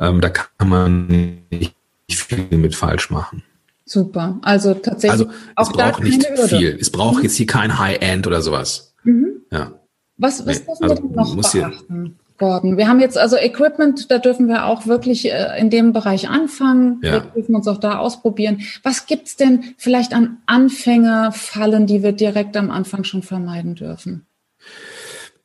[0.00, 1.06] Ähm, da kann man
[1.50, 1.74] nicht
[2.08, 3.42] viel mit falsch machen.
[3.84, 4.38] Super.
[4.42, 5.10] Also tatsächlich.
[5.10, 6.76] Also es braucht nicht viel.
[6.78, 7.22] Es braucht mhm.
[7.22, 8.94] jetzt hier kein High-End oder sowas.
[9.02, 9.42] Mhm.
[9.50, 9.72] Ja.
[10.18, 12.76] Was, was nee, dürfen also, wir denn noch beachten, Gordon?
[12.76, 17.00] Wir haben jetzt also Equipment, da dürfen wir auch wirklich äh, in dem Bereich anfangen.
[17.02, 17.12] Ja.
[17.12, 18.60] Wir dürfen uns auch da ausprobieren.
[18.82, 24.26] Was gibt's denn vielleicht an Anfängerfallen, die wir direkt am Anfang schon vermeiden dürfen?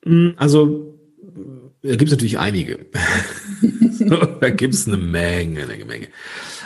[0.03, 0.95] Hm, also,
[1.83, 2.85] da gibt es natürlich einige.
[4.39, 6.07] da gibt es eine Menge, eine Menge.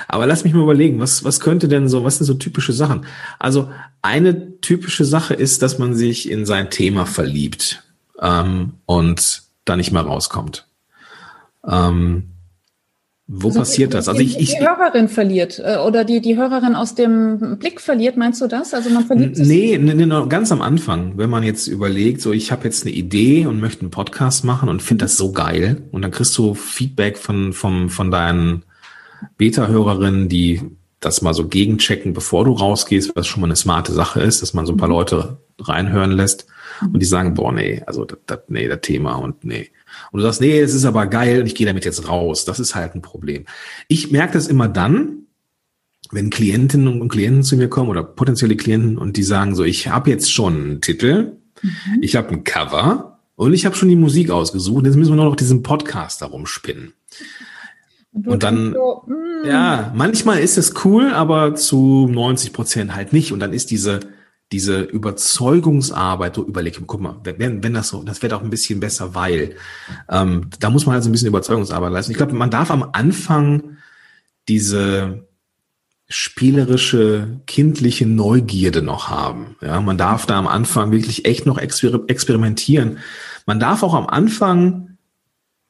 [0.08, 3.06] Aber lass mich mal überlegen, was, was könnte denn so, was sind so typische Sachen?
[3.40, 7.84] Also eine typische Sache ist, dass man sich in sein Thema verliebt
[8.22, 10.68] ähm, und da nicht mehr rauskommt.
[11.68, 12.30] Ähm,
[13.28, 14.08] wo also passiert die, das?
[14.08, 18.16] Also ich, ich die Hörerin verliert äh, oder die die Hörerin aus dem Blick verliert,
[18.16, 18.74] meinst du das?
[18.74, 22.32] Also man verliebt sich nee, nee, nee, ganz am Anfang, wenn man jetzt überlegt, so
[22.32, 25.84] ich habe jetzt eine Idee und möchte einen Podcast machen und finde das so geil
[25.92, 28.64] und dann kriegst du Feedback von vom von deinen
[29.38, 30.62] Beta-Hörerinnen, die
[31.00, 34.54] das mal so gegenchecken, bevor du rausgehst, was schon mal eine smarte Sache ist, dass
[34.54, 34.96] man so ein paar mhm.
[34.96, 36.48] Leute reinhören lässt
[36.82, 39.70] und die sagen, boah, nee, also das, das, nee, das Thema und nee.
[40.12, 42.46] Und du sagst, nee, es ist aber geil und ich gehe damit jetzt raus.
[42.46, 43.46] Das ist halt ein Problem.
[43.88, 45.24] Ich merke das immer dann,
[46.12, 49.88] wenn Klientinnen und Klienten zu mir kommen oder potenzielle Klienten und die sagen so, ich
[49.88, 51.72] habe jetzt schon einen Titel, mhm.
[52.02, 55.26] ich habe ein Cover und ich habe schon die Musik ausgesucht, jetzt müssen wir nur
[55.26, 56.94] noch diesen Podcast darum spinnen.
[58.14, 59.48] Und, und dann, so, mm.
[59.48, 63.32] ja, manchmal ist es cool, aber zu 90 Prozent halt nicht.
[63.32, 64.00] Und dann ist diese,
[64.52, 68.80] diese Überzeugungsarbeit, so überleg, guck mal, wenn, wenn das so, das wird auch ein bisschen
[68.80, 69.56] besser, weil
[70.10, 72.12] ähm, da muss man halt so ein bisschen Überzeugungsarbeit leisten.
[72.12, 73.78] Ich glaube, man darf am Anfang
[74.48, 75.28] diese
[76.10, 79.58] spielerische, kindliche Neugierde noch haben.
[79.62, 83.00] Ja, man darf da am Anfang wirklich echt noch exper experimentieren.
[83.46, 84.98] Man darf auch am Anfang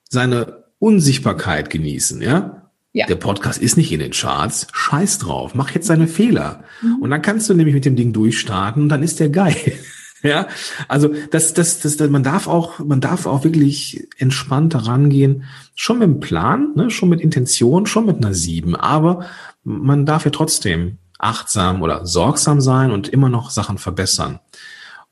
[0.10, 2.57] seine Unsichtbarkeit genießen, ja?
[2.98, 3.06] Ja.
[3.06, 4.66] Der Podcast ist nicht in den Charts.
[4.74, 5.54] Scheiß drauf.
[5.54, 6.64] Mach jetzt seine Fehler.
[6.82, 6.96] Mhm.
[6.96, 9.56] Und dann kannst du nämlich mit dem Ding durchstarten und dann ist der geil.
[10.24, 10.48] ja.
[10.88, 15.44] Also, das, das, das, das, man darf auch, man darf auch wirklich entspannt rangehen.
[15.76, 16.90] Schon mit einem Plan, ne?
[16.90, 18.76] schon mit Intention, schon mit einer sieben.
[18.76, 19.28] Aber
[19.64, 24.40] man darf ja trotzdem achtsam oder sorgsam sein und immer noch Sachen verbessern.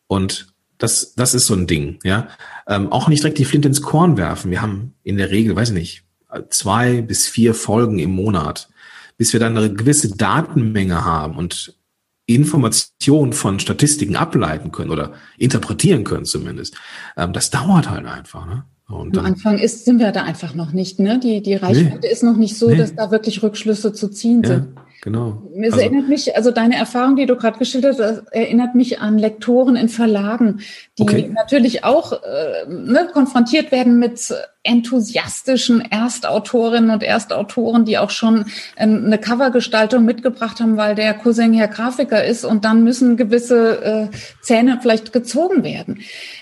[0.08, 0.48] Und
[0.80, 2.30] das, das ist so ein Ding, ja.
[2.67, 4.50] Ähm, auch nicht direkt die Flinte ins Korn werfen.
[4.50, 6.05] Wir haben in der Regel, weiß ich nicht,
[6.50, 8.69] zwei bis vier Folgen im Monat,
[9.17, 11.76] bis wir dann eine gewisse Datenmenge haben und
[12.28, 16.76] Informationen von Statistiken ableiten können oder interpretieren können zumindest.
[17.17, 18.48] Ähm, das dauert halt einfach.
[18.48, 18.63] Ne?
[18.88, 21.00] Und Am Anfang ist, sind wir da einfach noch nicht.
[21.00, 21.19] Ne?
[21.19, 22.78] Die, die Reichweite nee, ist noch nicht so, nee.
[22.78, 24.50] dass da wirklich Rückschlüsse zu ziehen ja.
[24.50, 24.67] sind.
[25.02, 25.43] Genau.
[25.56, 29.19] Es also, erinnert mich, also deine Erfahrung, die du gerade geschildert hast, erinnert mich an
[29.19, 30.62] Lektoren in Verlagen,
[30.98, 31.32] die okay.
[31.36, 34.34] natürlich auch äh, ne, konfrontiert werden mit
[34.65, 38.45] enthusiastischen Erstautorinnen und Erstautoren, die auch schon
[38.78, 44.10] ähm, eine Covergestaltung mitgebracht haben, weil der Cousin ja Grafiker ist und dann müssen gewisse
[44.12, 45.99] äh, Zähne vielleicht gezogen werden.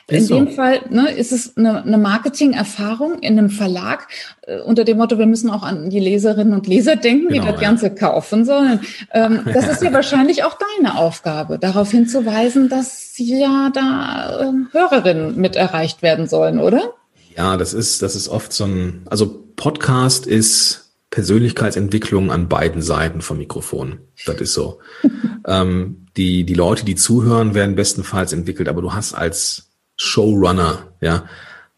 [0.07, 0.35] Ist in so.
[0.35, 4.07] dem Fall ne, ist es eine, eine Marketing-Erfahrung in einem Verlag
[4.45, 7.51] äh, unter dem Motto, wir müssen auch an die Leserinnen und Leser denken, genau, die
[7.51, 7.67] das ja.
[7.67, 8.81] Ganze kaufen sollen.
[9.13, 15.35] Ähm, das ist ja wahrscheinlich auch deine Aufgabe, darauf hinzuweisen, dass ja da äh, Hörerinnen
[15.35, 16.93] mit erreicht werden sollen, oder?
[17.35, 23.21] Ja, das ist, das ist oft so ein, also Podcast ist Persönlichkeitsentwicklung an beiden Seiten
[23.21, 23.99] vom Mikrofon.
[24.25, 24.79] Das ist so.
[25.47, 31.25] ähm, die, die Leute, die zuhören, werden bestenfalls entwickelt, aber du hast als Showrunner, ja,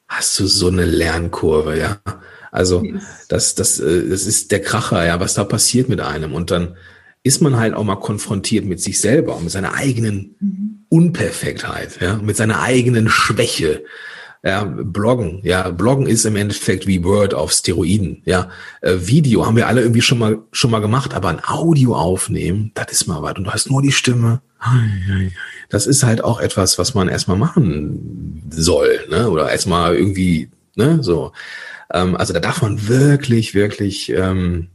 [0.08, 2.00] hast du so eine Lernkurve, ja.
[2.52, 2.86] Also
[3.28, 6.34] das, das, äh, das ist der Kracher, ja, was da passiert mit einem.
[6.34, 6.78] Und dann
[7.24, 10.86] ist man halt auch mal konfrontiert mit sich selber, mit seiner eigenen mhm.
[10.88, 13.84] Unperfektheit, ja, mit seiner eigenen Schwäche.
[14.46, 18.22] Ja, Bloggen, ja, Bloggen ist im Endeffekt wie Word auf Steroiden.
[18.26, 18.50] Ja,
[18.82, 22.70] äh, Video haben wir alle irgendwie schon mal schon mal gemacht, aber ein Audio aufnehmen,
[22.76, 23.36] das ist mal was.
[23.38, 24.42] Und du hast nur die Stimme.
[25.70, 29.32] Das ist halt auch etwas, was man erstmal machen soll, ne?
[29.32, 31.00] Oder erstmal irgendwie, ne?
[31.02, 31.32] So,
[31.92, 34.68] ähm, also da darf man wirklich, wirklich ähm,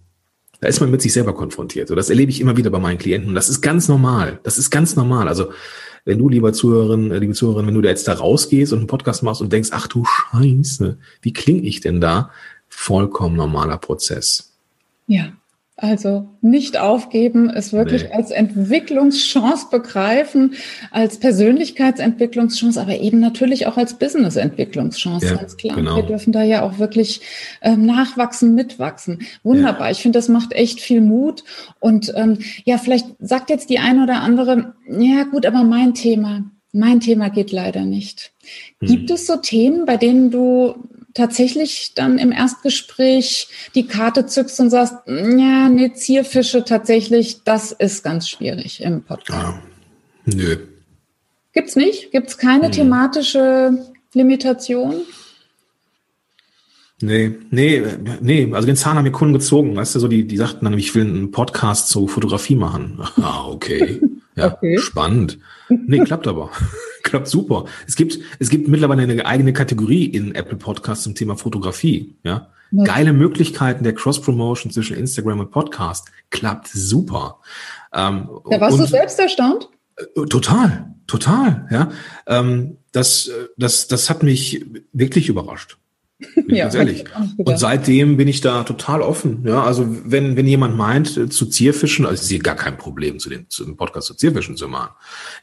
[0.60, 1.88] da ist man mit sich selber konfrontiert.
[1.88, 3.34] So, das erlebe ich immer wieder bei meinen Klienten.
[3.34, 4.40] Das ist ganz normal.
[4.42, 5.28] Das ist ganz normal.
[5.28, 5.52] Also
[6.04, 8.88] wenn du, lieber Zuhörerin, äh, liebe Zuhörerin, wenn du da jetzt da rausgehst und einen
[8.88, 12.30] Podcast machst und denkst, ach du Scheiße, wie klinge ich denn da?
[12.68, 14.52] Vollkommen normaler Prozess.
[15.06, 15.32] Ja.
[15.82, 18.12] Also nicht aufgeben, es wirklich nee.
[18.12, 20.52] als Entwicklungschance begreifen,
[20.90, 25.76] als Persönlichkeitsentwicklungschance, aber eben natürlich auch als Businessentwicklungschance, ja, ganz klar.
[25.76, 25.96] Genau.
[25.96, 27.22] Wir dürfen da ja auch wirklich
[27.62, 29.22] ähm, nachwachsen, mitwachsen.
[29.42, 29.86] Wunderbar.
[29.86, 29.92] Ja.
[29.92, 31.44] Ich finde, das macht echt viel Mut.
[31.78, 36.44] Und ähm, ja, vielleicht sagt jetzt die eine oder andere, ja gut, aber mein Thema,
[36.72, 38.32] mein Thema geht leider nicht.
[38.80, 39.14] Gibt hm.
[39.14, 40.74] es so Themen, bei denen du
[41.14, 48.04] tatsächlich dann im Erstgespräch die Karte zückst und sagst, ja, nee, Zierfische tatsächlich, das ist
[48.04, 49.56] ganz schwierig im Podcast.
[49.56, 49.62] Ja.
[50.34, 50.56] Nö.
[51.52, 52.12] Gibt's nicht?
[52.12, 52.72] Gibt's keine hm.
[52.72, 55.02] thematische Limitation?
[57.02, 57.82] Nee, nee,
[58.20, 60.78] nee, also den Zahn haben wir Kunden gezogen, weißt du, so die, die sagten dann,
[60.78, 63.00] ich will einen Podcast zur Fotografie machen.
[63.22, 64.00] Ah, okay.
[64.36, 64.78] Ja, okay.
[64.78, 65.38] spannend.
[65.68, 66.50] Nee, klappt aber.
[67.02, 67.66] klappt super.
[67.86, 72.16] Es gibt, es gibt mittlerweile eine eigene Kategorie in Apple Podcasts zum Thema Fotografie.
[72.22, 72.84] Ja, ja.
[72.84, 76.08] geile Möglichkeiten der Cross-Promotion zwischen Instagram und Podcast.
[76.30, 77.40] Klappt super.
[77.92, 79.68] Ähm, da warst und, du selbst erstaunt?
[79.96, 81.66] Äh, total, total.
[81.70, 81.90] Ja,
[82.26, 85.79] ähm, das, das, das hat mich wirklich überrascht.
[86.48, 87.04] Ja, ganz ehrlich.
[87.36, 89.44] Und seitdem bin ich da total offen.
[89.46, 93.18] Ja, also wenn, wenn jemand meint, äh, zu Zierfischen, also ich sehe gar kein Problem,
[93.18, 94.90] zu dem, zu dem Podcast zu Zierfischen zu machen.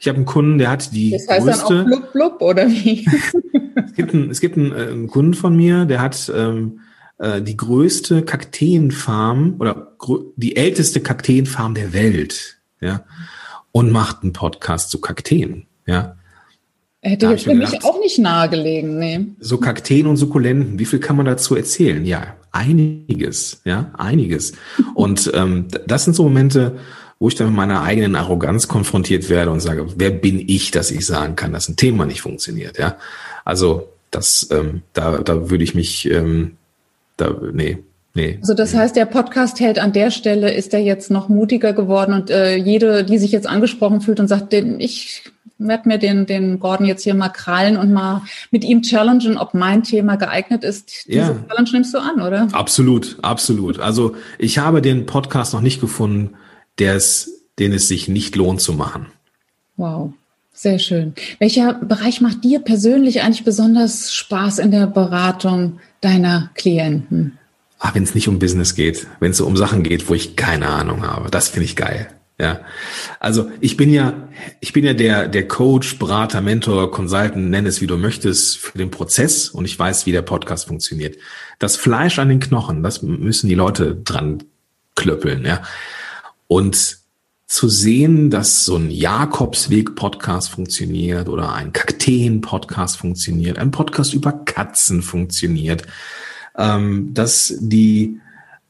[0.00, 1.74] Ich habe einen Kunden, der hat die das heißt größte.
[1.74, 3.06] Dann auch blub, blub, oder wie?
[3.86, 6.80] es gibt, einen, es gibt einen, äh, einen Kunden von mir, der hat ähm,
[7.18, 9.96] äh, die größte Kakteenfarm oder
[10.36, 13.04] die älteste Kakteenfarm der Welt, ja,
[13.72, 16.17] und macht einen Podcast zu Kakteen, ja.
[17.00, 19.26] Hätte jetzt für mich auch nicht nahegelegen, nee.
[19.38, 22.04] So Kakteen und Sukkulenten, wie viel kann man dazu erzählen?
[22.04, 24.54] Ja, einiges, ja, einiges.
[24.94, 26.78] und ähm, das sind so Momente,
[27.20, 30.90] wo ich dann mit meiner eigenen Arroganz konfrontiert werde und sage, wer bin ich, dass
[30.90, 32.96] ich sagen kann, dass ein Thema nicht funktioniert, ja?
[33.44, 36.56] Also das, ähm, da, da würde ich mich, ähm,
[37.16, 37.78] da, nee,
[38.14, 38.38] Nee.
[38.40, 42.14] Also das heißt, der Podcast hält an der Stelle, ist er jetzt noch mutiger geworden
[42.14, 45.22] und äh, jede, die sich jetzt angesprochen fühlt und sagt, den, ich
[45.58, 49.54] werde mir den, den Gordon jetzt hier mal krallen und mal mit ihm challengen, ob
[49.54, 51.06] mein Thema geeignet ist.
[51.06, 51.44] Diese ja.
[51.48, 52.48] Challenge nimmst du an, oder?
[52.52, 53.80] Absolut, absolut.
[53.80, 56.34] Also ich habe den Podcast noch nicht gefunden,
[56.78, 59.06] der es, den es sich nicht lohnt zu machen.
[59.76, 60.12] Wow.
[60.52, 61.14] Sehr schön.
[61.38, 67.38] Welcher Bereich macht dir persönlich eigentlich besonders Spaß in der Beratung deiner Klienten?
[67.78, 70.34] Ah, wenn es nicht um Business geht, wenn es so um Sachen geht, wo ich
[70.34, 72.08] keine Ahnung habe, das finde ich geil.
[72.40, 72.60] Ja,
[73.18, 74.28] also ich bin ja,
[74.60, 78.78] ich bin ja der, der Coach, Berater, Mentor, Consultant, nenn es wie du möchtest, für
[78.78, 81.16] den Prozess und ich weiß, wie der Podcast funktioniert.
[81.58, 84.44] Das Fleisch an den Knochen, das müssen die Leute dran
[84.94, 85.62] klöppeln, ja.
[86.46, 86.98] Und
[87.48, 95.02] zu sehen, dass so ein Jakobsweg-Podcast funktioniert oder ein Kakteen-Podcast funktioniert, ein Podcast über Katzen
[95.02, 95.84] funktioniert,
[96.56, 98.20] ähm, dass die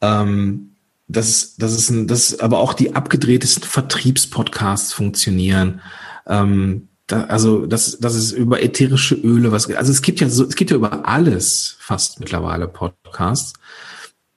[0.01, 0.68] ähm,
[1.09, 5.81] dass, dass es ein, dass aber auch die abgedrehtesten Vertriebspodcasts funktionieren.
[6.27, 10.45] Ähm, da, also dass, dass es über ätherische Öle was also es gibt ja so
[10.45, 13.55] es gibt ja über alles fast mittlerweile Podcasts.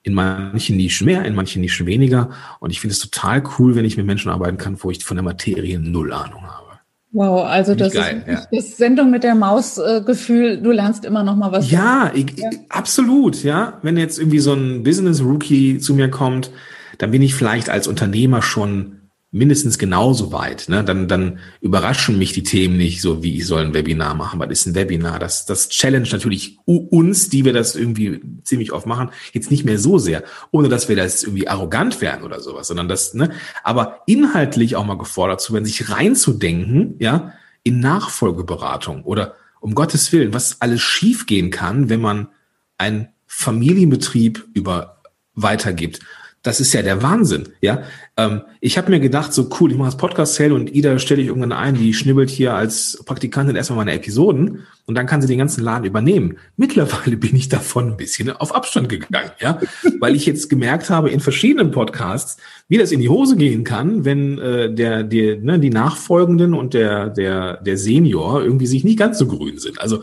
[0.04, 2.30] In manchen Nischen mehr in manchen Nischen weniger.
[2.58, 5.16] Und ich finde es total cool wenn ich mit Menschen arbeiten kann wo ich von
[5.16, 6.61] der Materie null Ahnung habe
[7.12, 8.46] Wow, also das geil, ist ja.
[8.50, 11.70] das Sendung mit der Maus-Gefühl, äh, du lernst immer noch mal was.
[11.70, 13.78] Ja, ich, ja, absolut, ja.
[13.82, 16.50] Wenn jetzt irgendwie so ein Business-Rookie zu mir kommt,
[16.96, 19.01] dann bin ich vielleicht als Unternehmer schon
[19.34, 20.68] mindestens genauso weit.
[20.68, 20.84] Ne?
[20.84, 24.38] Dann, dann überraschen mich die Themen nicht, so wie ich soll ein Webinar machen.
[24.38, 25.18] Was ist ein Webinar?
[25.18, 29.78] Das, das challenge natürlich uns, die wir das irgendwie ziemlich oft machen, jetzt nicht mehr
[29.78, 33.30] so sehr, ohne dass wir das irgendwie arrogant werden oder sowas, sondern das, ne,
[33.64, 40.12] aber inhaltlich auch mal gefordert zu werden, sich reinzudenken, ja, in Nachfolgeberatung oder um Gottes
[40.12, 42.28] Willen, was alles schiefgehen kann, wenn man
[42.76, 45.00] einen Familienbetrieb über
[45.34, 46.00] weitergibt
[46.42, 47.82] das ist ja der Wahnsinn, ja.
[48.16, 51.28] Ähm, ich habe mir gedacht, so cool, ich mache das Podcast-Sale und Ida stelle ich
[51.28, 55.38] irgendwann ein, die schnibbelt hier als Praktikantin erstmal meine Episoden und dann kann sie den
[55.38, 56.36] ganzen Laden übernehmen.
[56.56, 59.60] Mittlerweile bin ich davon ein bisschen auf Abstand gegangen, ja,
[60.00, 64.04] weil ich jetzt gemerkt habe in verschiedenen Podcasts, wie das in die Hose gehen kann,
[64.04, 68.98] wenn äh, der, der, ne, die Nachfolgenden und der, der, der Senior irgendwie sich nicht
[68.98, 69.80] ganz so grün sind.
[69.80, 70.02] Also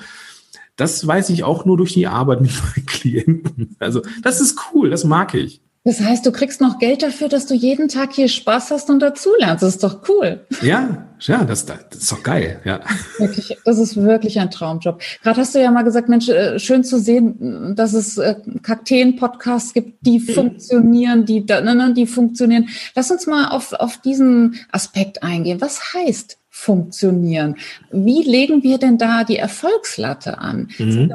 [0.78, 3.76] das weiß ich auch nur durch die Arbeit mit meinen Klienten.
[3.80, 5.62] Also das ist cool, das mag ich.
[5.86, 9.00] Das heißt, du kriegst noch Geld dafür, dass du jeden Tag hier Spaß hast und
[9.00, 9.64] dazulernst.
[9.64, 10.46] Das ist doch cool.
[10.62, 12.82] Ja, ja, das, das ist doch geil, ja.
[13.18, 15.02] Wirklich, das ist wirklich ein Traumjob.
[15.24, 19.74] Gerade hast du ja mal gesagt, Mensch, äh, schön zu sehen, dass es äh, Kakteen-Podcasts
[19.74, 20.34] gibt, die mhm.
[20.34, 22.68] funktionieren, die, ne, ne, die funktionieren.
[22.96, 25.62] Lass uns mal auf, auf diesen Aspekt eingehen.
[25.62, 27.56] Was heißt funktionieren?
[27.92, 30.70] Wie legen wir denn da die Erfolgslatte an?
[30.78, 31.14] Mhm.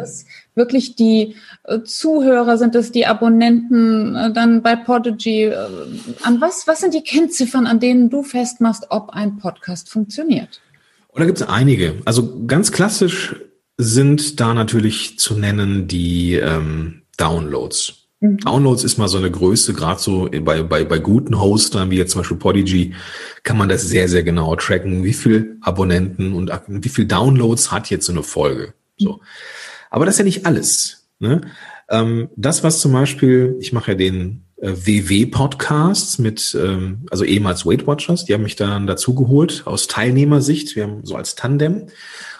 [0.54, 5.44] Wirklich die äh, Zuhörer, sind es die Abonnenten, äh, dann bei Podigy?
[5.44, 5.56] Äh,
[6.22, 10.60] an was, was sind die Kennziffern, an denen du festmachst, ob ein Podcast funktioniert?
[11.08, 11.94] Oder gibt es einige?
[12.04, 13.36] Also ganz klassisch
[13.76, 18.04] sind da natürlich zu nennen die ähm, Downloads.
[18.20, 18.38] Mhm.
[18.38, 22.12] Downloads ist mal so eine Größe, gerade so bei, bei, bei guten Hostern, wie jetzt
[22.12, 22.94] zum Beispiel Podigy,
[23.42, 27.90] kann man das sehr, sehr genau tracken, wie viel Abonnenten und wie viel Downloads hat
[27.90, 28.74] jetzt so eine Folge.
[28.98, 29.14] So.
[29.14, 29.20] Mhm.
[29.94, 31.06] Aber das ist ja nicht alles.
[31.20, 31.42] Ne?
[31.88, 37.64] Ähm, das, was zum Beispiel, ich mache ja den äh, WW-Podcasts mit, ähm, also ehemals
[37.64, 41.86] Weight Watchers, die haben mich dann dazu geholt aus Teilnehmersicht, wir haben so als Tandem.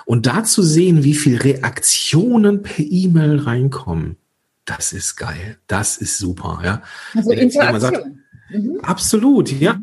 [0.04, 4.16] Und da zu sehen, wie viel Reaktionen per E-Mail reinkommen,
[4.64, 6.82] das ist geil, das ist super, ja.
[7.14, 7.80] Also Interaktion.
[7.80, 8.06] Sagt,
[8.50, 8.80] mhm.
[8.82, 9.80] Absolut, ja.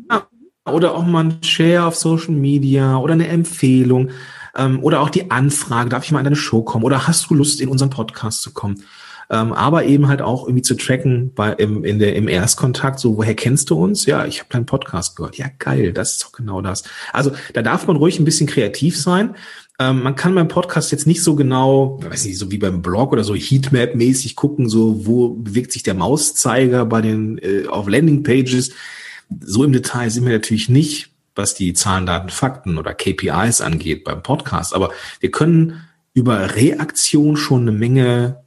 [0.66, 4.10] Oder auch mal ein Share auf Social Media oder eine Empfehlung.
[4.56, 6.84] Ähm, oder auch die Anfrage, darf ich mal in deine Show kommen?
[6.84, 8.84] Oder hast du Lust, in unseren Podcast zu kommen?
[9.30, 13.16] Ähm, aber eben halt auch irgendwie zu tracken bei, im, in der, im Erstkontakt, so,
[13.16, 14.04] woher kennst du uns?
[14.04, 15.36] Ja, ich habe deinen Podcast gehört.
[15.36, 16.84] Ja, geil, das ist doch genau das.
[17.14, 19.34] Also da darf man ruhig ein bisschen kreativ sein.
[19.78, 23.12] Ähm, man kann beim Podcast jetzt nicht so genau, weiß nicht, so wie beim Blog
[23.12, 28.72] oder so Heatmap-mäßig gucken, so wo bewegt sich der Mauszeiger bei den äh, auf Landingpages.
[29.40, 34.04] So im Detail sind wir natürlich nicht, was die Zahlen, Daten, Fakten oder KPIs angeht
[34.04, 34.74] beim Podcast.
[34.74, 38.44] Aber wir können über Reaktion schon eine Menge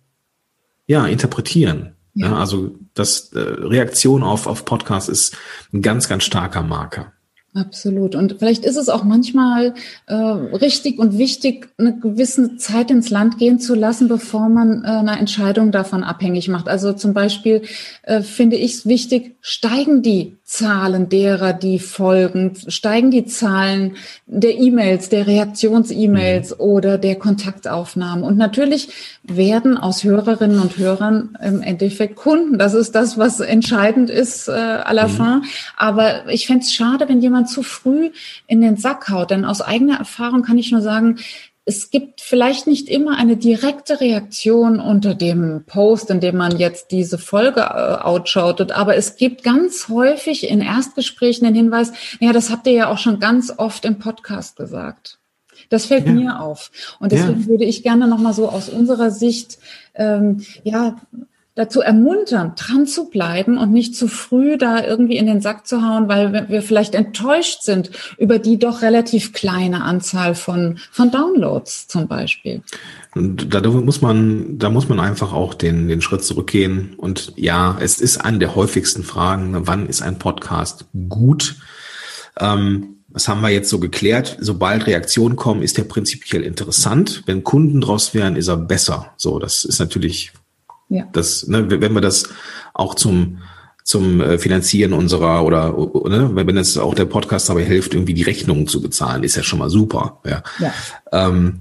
[0.85, 1.95] ja, interpretieren.
[2.13, 2.27] Ja.
[2.27, 5.37] ja also das äh, Reaktion auf, auf Podcast ist
[5.73, 7.13] ein ganz, ganz starker Marker.
[7.55, 8.15] Absolut.
[8.15, 9.75] Und vielleicht ist es auch manchmal
[10.07, 14.87] äh, richtig und wichtig, eine gewisse Zeit ins Land gehen zu lassen, bevor man äh,
[14.87, 16.67] eine Entscheidung davon abhängig macht.
[16.67, 17.61] Also zum Beispiel
[18.03, 23.95] äh, finde ich es wichtig, steigen die Zahlen derer, die folgen, steigen die Zahlen
[24.27, 26.59] der E-Mails, der Reaktions-E-Mails mhm.
[26.59, 28.23] oder der Kontaktaufnahmen.
[28.23, 28.89] Und natürlich
[29.23, 32.59] werden aus Hörerinnen und Hörern im Endeffekt Kunden.
[32.59, 35.11] Das ist das, was entscheidend ist äh, à la mhm.
[35.11, 35.41] fin.
[35.77, 38.11] Aber ich fände es schade, wenn jemand zu früh
[38.47, 39.31] in den Sack haut.
[39.31, 41.17] Denn aus eigener Erfahrung kann ich nur sagen,
[41.67, 46.91] es gibt vielleicht nicht immer eine direkte Reaktion unter dem Post, in dem man jetzt
[46.91, 52.51] diese Folge äh, outschautet, aber es gibt ganz häufig in Erstgesprächen den Hinweis, ja, das
[52.51, 55.17] habt ihr ja auch schon ganz oft im Podcast gesagt.
[55.69, 56.11] Das fällt ja.
[56.11, 56.71] mir auf.
[56.99, 57.47] Und deswegen ja.
[57.47, 59.57] würde ich gerne nochmal so aus unserer Sicht,
[59.95, 60.97] ähm, ja,
[61.55, 65.81] dazu ermuntern, dran zu bleiben und nicht zu früh da irgendwie in den Sack zu
[65.81, 71.87] hauen, weil wir vielleicht enttäuscht sind über die doch relativ kleine Anzahl von, von Downloads
[71.87, 72.61] zum Beispiel.
[73.15, 76.93] Und da muss man, da muss man einfach auch den, den Schritt zurückgehen.
[76.97, 81.55] Und ja, es ist eine der häufigsten Fragen, wann ist ein Podcast gut?
[82.37, 84.35] Ähm, was haben wir jetzt so geklärt?
[84.41, 87.23] Sobald Reaktionen kommen, ist der prinzipiell interessant.
[87.25, 89.13] Wenn Kunden draus wären, ist er besser.
[89.15, 90.33] So, das ist natürlich
[90.89, 91.07] ja.
[91.11, 92.29] Das, ne, wenn wir das
[92.73, 93.39] auch zum
[93.85, 95.69] zum äh, Finanzieren unserer oder
[96.09, 99.43] ne, wenn es auch der Podcast dabei hilft, irgendwie die Rechnungen zu bezahlen, ist ja
[99.43, 100.21] schon mal super.
[100.25, 100.41] Ja.
[100.59, 100.73] ja.
[101.11, 101.59] Ähm,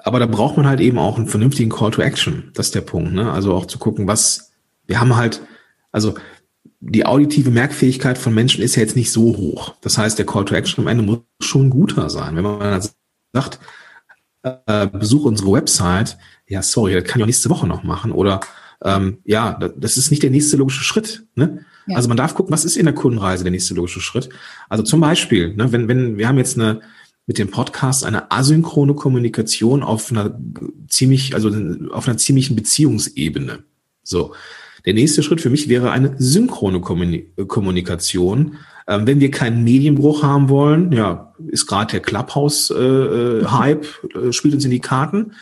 [0.00, 2.50] aber da braucht man halt eben auch einen vernünftigen Call to Action.
[2.54, 3.14] Das ist der Punkt.
[3.14, 3.32] Ne?
[3.32, 4.52] Also auch zu gucken, was
[4.86, 5.40] wir haben halt,
[5.90, 6.14] also
[6.80, 9.74] die auditive Merkfähigkeit von Menschen ist ja jetzt nicht so hoch.
[9.80, 12.36] Das heißt, der Call to Action am Ende muss schon guter sein.
[12.36, 12.82] Wenn man
[13.32, 13.58] sagt,
[14.42, 16.18] äh, besuch unsere Website,
[16.48, 18.12] ja, sorry, das kann ich auch nächste Woche noch machen.
[18.12, 18.40] Oder
[18.82, 21.24] ähm, ja, das ist nicht der nächste logische Schritt.
[21.34, 21.64] Ne?
[21.86, 21.96] Ja.
[21.96, 24.28] Also man darf gucken, was ist in der Kundenreise der nächste logische Schritt.
[24.68, 26.80] Also zum Beispiel, ne, wenn, wenn wir haben jetzt eine
[27.26, 30.40] mit dem Podcast eine asynchrone Kommunikation auf einer
[30.88, 31.50] ziemlich, also
[31.90, 33.64] auf einer ziemlichen Beziehungsebene.
[34.02, 34.34] So.
[34.86, 38.56] Der nächste Schritt für mich wäre eine synchrone Kommunikation.
[38.86, 44.54] Ähm, wenn wir keinen Medienbruch haben wollen, ja, ist gerade der Clubhouse-Hype, äh, äh, spielt
[44.54, 45.32] uns in die Karten.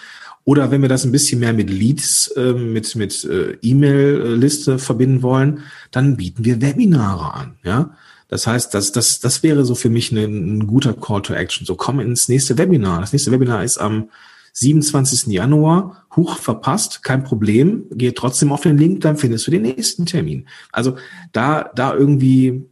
[0.46, 5.22] Oder wenn wir das ein bisschen mehr mit Leads, äh, mit, mit äh, E-Mail-Liste verbinden
[5.22, 7.56] wollen, dann bieten wir Webinare an.
[7.64, 7.96] Ja,
[8.28, 11.66] das heißt, das, das, das wäre so für mich ein, ein guter Call to Action.
[11.66, 13.00] So komm ins nächste Webinar.
[13.00, 14.08] Das nächste Webinar ist am
[14.52, 15.32] 27.
[15.32, 16.06] Januar.
[16.14, 17.86] Huch, verpasst, kein Problem.
[17.90, 20.46] Geh trotzdem auf den Link, dann findest du den nächsten Termin.
[20.70, 20.96] Also
[21.32, 22.62] da, da irgendwie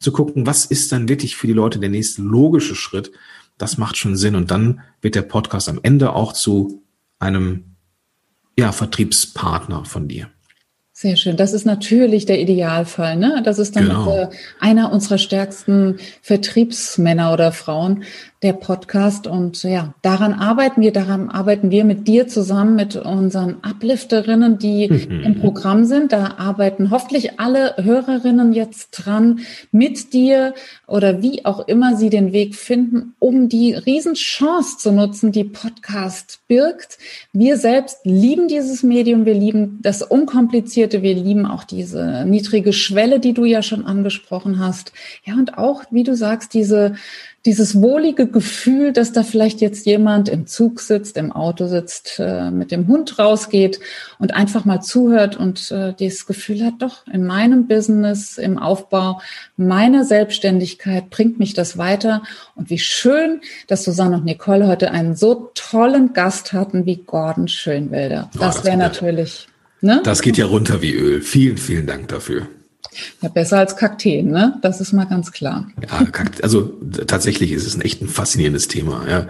[0.00, 3.12] zu gucken, was ist dann wirklich für die Leute der nächste logische Schritt,
[3.58, 4.34] das macht schon Sinn.
[4.34, 6.82] Und dann wird der Podcast am Ende auch zu
[7.18, 7.76] einem
[8.58, 10.30] ja, Vertriebspartner von dir.
[11.00, 11.36] Sehr schön.
[11.36, 13.14] Das ist natürlich der Idealfall.
[13.14, 13.40] Ne?
[13.44, 14.12] Das ist dann genau.
[14.12, 14.28] äh,
[14.58, 18.02] einer unserer stärksten Vertriebsmänner oder Frauen,
[18.42, 19.26] der Podcast.
[19.26, 24.88] Und ja, daran arbeiten wir, daran arbeiten wir mit dir zusammen, mit unseren Uplifterinnen, die
[24.88, 25.22] mhm.
[25.22, 26.12] im Programm sind.
[26.12, 29.40] Da arbeiten hoffentlich alle Hörerinnen jetzt dran,
[29.72, 30.54] mit dir
[30.86, 36.40] oder wie auch immer sie den Weg finden, um die Riesenchance zu nutzen, die Podcast
[36.46, 36.98] birgt.
[37.32, 43.20] Wir selbst lieben dieses Medium, wir lieben das Unkomplizierte, wir lieben auch diese niedrige Schwelle,
[43.20, 44.92] die du ja schon angesprochen hast.
[45.24, 46.94] Ja, und auch, wie du sagst, diese
[47.48, 52.50] dieses wohlige Gefühl, dass da vielleicht jetzt jemand im Zug sitzt, im Auto sitzt, äh,
[52.50, 53.78] mit dem Hund rausgeht
[54.18, 59.20] und einfach mal zuhört und äh, dieses Gefühl hat, doch, in meinem Business, im Aufbau
[59.56, 62.22] meiner Selbstständigkeit bringt mich das weiter.
[62.56, 67.46] Und wie schön, dass Susanne und Nicole heute einen so tollen Gast hatten wie Gordon
[67.46, 68.28] Schönwelder.
[68.32, 69.48] Das, oh, das wäre natürlich.
[69.80, 70.00] Ne?
[70.04, 71.20] Das geht ja runter wie Öl.
[71.20, 72.48] Vielen, vielen Dank dafür.
[73.20, 74.58] Ja, besser als Kakteen, ne?
[74.62, 75.68] Das ist mal ganz klar.
[75.82, 76.06] Ja,
[76.42, 76.72] also
[77.06, 79.06] tatsächlich ist es ein echt ein faszinierendes Thema.
[79.08, 79.26] Ja.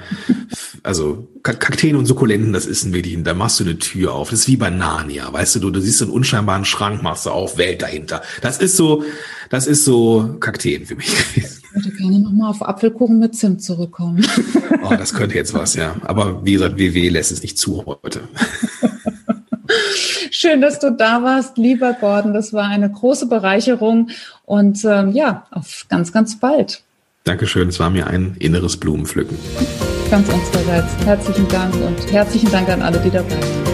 [0.82, 4.30] Also Kakteen und Sukkulenten, das ist ein wirklich, da machst du eine Tür auf.
[4.30, 7.26] Das ist wie bei Narnia, weißt du, du, du siehst so einen unscheinbaren Schrank, machst
[7.26, 8.22] du auf, Welt dahinter.
[8.42, 9.04] Das ist so,
[9.50, 11.62] das ist so Kakteen für mich gewesen.
[11.62, 14.26] Ich würde gerne nochmal auf Apfelkuchen mit Zimt zurückkommen.
[14.82, 15.96] Oh, das könnte jetzt was, ja.
[16.02, 18.22] Aber wie gesagt, WW lässt es nicht zu heute.
[20.30, 22.34] Schön, dass du da warst, lieber Gordon.
[22.34, 24.10] Das war eine große Bereicherung
[24.44, 26.82] und ähm, ja, auf ganz, ganz bald.
[27.24, 29.36] Dankeschön, es war mir ein inneres Blumenpflücken.
[30.10, 30.96] Ganz unsererseits.
[31.04, 33.67] Herzlichen Dank und herzlichen Dank an alle, die dabei waren.